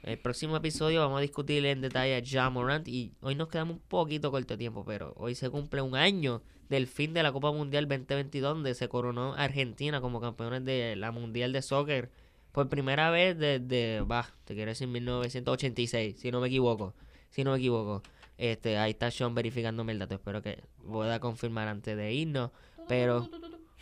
el 0.01 0.17
próximo 0.17 0.57
episodio 0.57 1.01
vamos 1.01 1.19
a 1.19 1.21
discutir 1.21 1.63
en 1.67 1.81
detalle 1.81 2.17
a 2.17 2.23
Ja 2.25 2.49
Morant 2.49 2.87
y 2.87 3.13
hoy 3.21 3.35
nos 3.35 3.49
quedamos 3.49 3.75
un 3.75 3.81
poquito 3.87 4.31
corto 4.31 4.55
de 4.55 4.57
tiempo, 4.57 4.85
pero 4.85 5.13
hoy 5.17 5.35
se 5.35 5.51
cumple 5.51 5.83
un 5.83 5.95
año 5.95 6.41
del 6.67 6.87
fin 6.87 7.13
de 7.13 7.21
la 7.21 7.31
Copa 7.31 7.51
Mundial 7.51 7.87
2022 7.87 8.55
donde 8.55 8.73
se 8.73 8.89
coronó 8.89 9.35
Argentina 9.35 10.01
como 10.01 10.19
campeones 10.19 10.65
de 10.65 10.95
la 10.95 11.11
Mundial 11.11 11.53
de 11.53 11.61
Soccer 11.61 12.09
por 12.53 12.69
primera 12.69 13.11
vez 13.11 13.37
desde, 13.37 14.01
va, 14.01 14.27
te 14.45 14.55
quiero 14.55 14.71
decir 14.71 14.87
1986, 14.87 16.15
si 16.19 16.31
no 16.31 16.41
me 16.41 16.47
equivoco, 16.47 16.95
si 17.29 17.43
no 17.43 17.51
me 17.51 17.57
equivoco. 17.57 18.01
Este, 18.38 18.78
ahí 18.78 18.91
está 18.91 19.10
Sean 19.12 19.34
verificándome 19.34 19.91
el 19.93 20.00
dato, 20.00 20.15
espero 20.15 20.41
que 20.41 20.63
pueda 20.88 21.19
confirmar 21.19 21.67
antes 21.67 21.97
de 21.97 22.13
irnos, 22.13 22.52
pero 22.88 23.28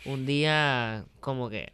un 0.06 0.24
día 0.26 1.04
como 1.20 1.48
que 1.50 1.72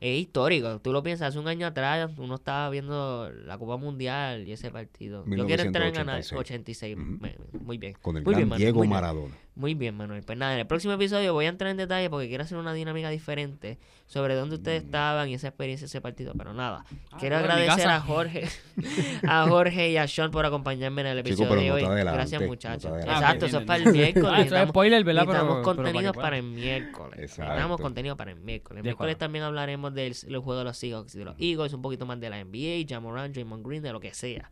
es 0.00 0.20
histórico. 0.20 0.80
Tú 0.80 0.92
lo 0.92 1.02
piensas, 1.02 1.28
hace 1.28 1.38
un 1.38 1.48
año 1.48 1.66
atrás 1.66 2.10
uno 2.18 2.34
estaba 2.36 2.68
viendo 2.70 3.30
la 3.30 3.58
Copa 3.58 3.76
Mundial 3.76 4.46
y 4.48 4.52
ese 4.52 4.70
partido. 4.70 5.24
Yo 5.26 5.46
quiero 5.46 5.62
entrar 5.62 5.86
en 5.88 5.94
ganar 5.94 6.18
86. 6.20 6.96
1986. 6.96 6.96
Ujú. 6.96 7.56
Me- 7.58 7.60
Muy 7.64 7.78
bien. 7.78 7.94
Con 8.00 8.16
el 8.16 8.24
muy 8.24 8.32
gran 8.32 8.38
bien, 8.40 8.48
Manuel, 8.48 8.60
Diego 8.60 8.78
muy 8.78 8.86
bien. 8.86 8.94
Maradona. 8.94 9.36
Muy 9.56 9.74
bien, 9.74 9.96
Manuel. 9.96 10.24
Pues 10.24 10.36
nada, 10.36 10.54
en 10.54 10.58
el 10.58 10.66
próximo 10.66 10.94
episodio 10.94 11.32
voy 11.32 11.44
a 11.46 11.48
entrar 11.48 11.70
en 11.70 11.76
detalle 11.76 12.10
porque 12.10 12.26
quiero 12.26 12.42
hacer 12.42 12.58
una 12.58 12.72
dinámica 12.72 13.08
diferente 13.08 13.78
sobre 14.06 14.34
dónde 14.34 14.56
ustedes 14.56 14.82
Mm. 14.82 14.86
estaban 14.86 15.28
y 15.28 15.34
esa 15.34 15.46
experiencia 15.46 15.84
ese 15.84 16.00
partido. 16.00 16.32
Pero 16.36 16.52
nada, 16.54 16.84
Ah, 17.12 17.16
quiero 17.20 17.36
agradecer 17.36 17.86
a 17.86 18.00
Jorge, 18.00 18.48
a 19.28 19.46
Jorge 19.48 19.90
y 19.92 19.96
a 19.96 20.08
Sean 20.08 20.32
por 20.32 20.44
acompañarme 20.44 21.02
en 21.02 21.06
el 21.06 21.16
Chico, 21.18 21.28
episodio 21.44 21.48
pero 21.50 21.76
de 21.76 21.82
no 21.84 21.88
hoy. 21.90 22.02
Gracias, 22.02 22.42
muchachos. 22.42 22.92
Exacto, 22.98 23.44
Ah, 23.44 23.48
eso 23.48 23.58
es 23.60 23.64
para 23.64 23.84
el 23.84 23.92
miércoles. 23.92 24.28
Ah, 24.32 24.40
eso 24.42 24.56
es 24.56 24.68
spoiler, 24.70 25.04
¿verdad? 25.04 25.22
Pero- 25.24 25.32
Necesitamos 25.44 25.92
pero 25.92 26.12
para 26.14 26.36
el 26.36 26.42
miércoles. 26.42 27.18
Exacto. 27.20 27.42
Necesitamos 27.44 27.80
contenido 27.80 28.16
para 28.16 28.30
el 28.32 28.40
miércoles. 28.40 28.78
El 28.78 28.82
miércoles 28.82 29.18
también 29.18 29.44
hablaremos 29.44 29.94
del 29.94 30.16
el 30.26 30.38
juego 30.38 30.58
de 30.58 30.64
los 30.64 30.76
Seahawks 30.76 31.14
y 31.14 31.18
de 31.18 31.24
los 31.26 31.36
Eagles, 31.38 31.72
un 31.74 31.82
poquito 31.82 32.06
más 32.06 32.18
de 32.18 32.28
la 32.28 32.40
NBA, 32.44 32.84
Jamoran, 32.88 33.32
Draymond 33.32 33.64
Green, 33.64 33.82
de 33.84 33.92
lo 33.92 34.00
que 34.00 34.12
sea. 34.14 34.50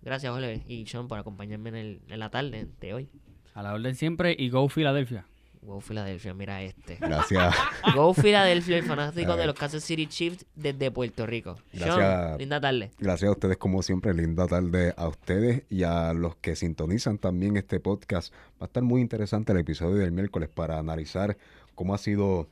Gracias, 0.00 0.32
Jorge 0.32 0.62
y 0.68 0.86
Sean, 0.86 1.08
por 1.08 1.18
acompañarme 1.18 1.70
en, 1.70 1.74
el, 1.74 2.00
en 2.08 2.20
la 2.20 2.30
tarde 2.30 2.68
de 2.80 2.94
hoy. 2.94 3.08
A 3.54 3.62
la 3.62 3.72
orden 3.72 3.94
siempre 3.94 4.34
y 4.38 4.50
Go 4.50 4.68
Philadelphia. 4.68 5.24
Go 5.62 5.80
Philadelphia, 5.80 6.34
mira 6.34 6.60
este. 6.62 6.96
Gracias. 6.96 7.54
Go 7.94 8.12
Philadelphia, 8.12 8.78
el 8.78 8.82
fanático 8.84 9.36
de 9.36 9.46
los 9.46 9.54
Kansas 9.54 9.82
City 9.82 10.06
Chiefs 10.06 10.44
desde 10.54 10.90
Puerto 10.90 11.24
Rico. 11.24 11.56
Gracias. 11.72 11.94
Sean, 11.94 12.38
linda 12.38 12.60
tarde. 12.60 12.90
Gracias 12.98 13.28
a 13.28 13.32
ustedes, 13.32 13.56
como 13.56 13.82
siempre. 13.82 14.12
Linda 14.12 14.46
tarde 14.46 14.92
a 14.96 15.08
ustedes 15.08 15.62
y 15.70 15.84
a 15.84 16.12
los 16.12 16.36
que 16.36 16.54
sintonizan 16.56 17.18
también 17.18 17.56
este 17.56 17.80
podcast. 17.80 18.34
Va 18.60 18.62
a 18.62 18.64
estar 18.64 18.82
muy 18.82 19.00
interesante 19.00 19.52
el 19.52 19.58
episodio 19.58 19.96
del 19.96 20.12
miércoles 20.12 20.50
para 20.50 20.78
analizar 20.78 21.38
cómo 21.74 21.94
ha 21.94 21.98
sido, 21.98 22.48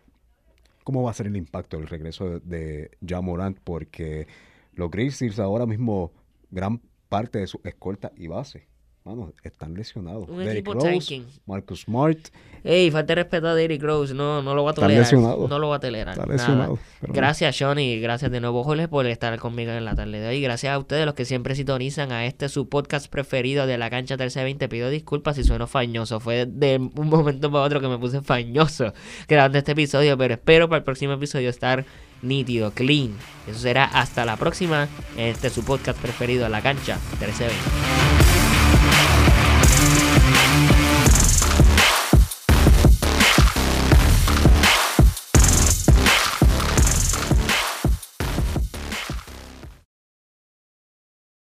cómo 0.85 1.03
va 1.03 1.11
a 1.11 1.15
ser 1.15 1.27
el 1.27 1.37
impacto 1.37 1.79
del 1.79 1.89
regreso 1.89 2.31
de, 2.31 2.41
de 2.41 2.91
Ja 3.07 3.21
Morant, 3.21 3.59
porque 3.63 4.27
los 4.75 4.91
Grizzlies 4.91 5.39
ahora 5.39 5.67
mismo, 5.67 6.13
gran 6.51 6.81
parte 7.09 7.41
de 7.41 7.47
su 7.47 7.61
escolta 7.65 8.13
y 8.17 8.29
base, 8.29 8.72
vamos, 9.05 9.31
están 9.43 9.75
lesionados. 9.75 10.29
Un 10.29 10.39
Derrick 10.39 10.53
equipo 10.59 10.75
Rose, 10.75 10.87
tanking. 10.91 11.27
Marcus 11.47 11.83
Smart, 11.83 12.19
Ey, 12.65 12.93
falta 12.93 13.17
de 13.17 13.23
respeto 13.23 13.49
a 13.49 13.55
Derrick 13.57 13.83
Rose. 13.83 14.15
No, 14.15 14.41
no 14.41 14.55
lo 14.55 14.63
voy 14.63 14.69
a 14.69 14.71
Está 14.71 14.83
tolerar. 14.83 15.03
lesionado. 15.03 15.49
No 15.49 15.59
lo 15.59 15.67
voy 15.67 15.77
a 15.77 15.81
tolerar. 15.81 16.15
está 16.15 16.27
Nada. 16.27 16.33
lesionado. 16.37 16.79
pero 17.01 17.13
Gracias, 17.13 17.57
Sean, 17.57 17.79
y 17.81 17.99
gracias 17.99 18.31
de 18.31 18.41
nuevo, 18.41 18.63
Jorge, 18.63 18.87
por 18.87 19.05
estar 19.07 19.37
conmigo 19.41 19.73
en 19.73 19.85
la 19.85 19.97
tarde 19.97 20.21
de 20.21 20.29
hoy. 20.29 20.41
Gracias 20.41 20.73
a 20.73 20.79
ustedes, 20.79 21.05
los 21.05 21.15
que 21.17 21.25
siempre 21.25 21.57
sintonizan 21.57 22.13
a 22.13 22.25
este 22.25 22.49
su 22.49 22.69
podcast 22.69 23.09
preferido 23.11 23.67
de 23.67 23.79
la 23.79 23.91
cancha 23.91 24.15
1320. 24.15 24.69
Pido 24.69 24.91
disculpas 24.91 25.35
si 25.35 25.43
sueno 25.43 25.67
fañoso. 25.67 26.21
Fue 26.21 26.47
de 26.47 26.77
un 26.79 27.09
momento 27.09 27.51
para 27.51 27.65
otro 27.65 27.81
que 27.81 27.89
me 27.89 27.99
puse 27.99 28.23
fañoso 28.23 28.93
grabando 29.29 29.59
este 29.59 29.73
episodio, 29.73 30.17
pero 30.17 30.35
espero 30.35 30.69
para 30.69 30.79
el 30.79 30.85
próximo 30.85 31.15
episodio 31.15 31.51
estar 31.51 31.85
nítido, 32.23 32.71
clean. 32.71 33.17
Eso 33.49 33.59
será 33.59 33.87
hasta 33.87 34.25
la 34.25 34.37
próxima 34.37 34.87
en 35.17 35.27
este 35.27 35.51
su 35.51 35.65
podcast 35.65 36.01
preferido, 36.01 36.49
la 36.49 36.63
cancha 36.63 36.97
1320. 37.19 38.22
Thank 38.85 39.47
you. 39.47 39.52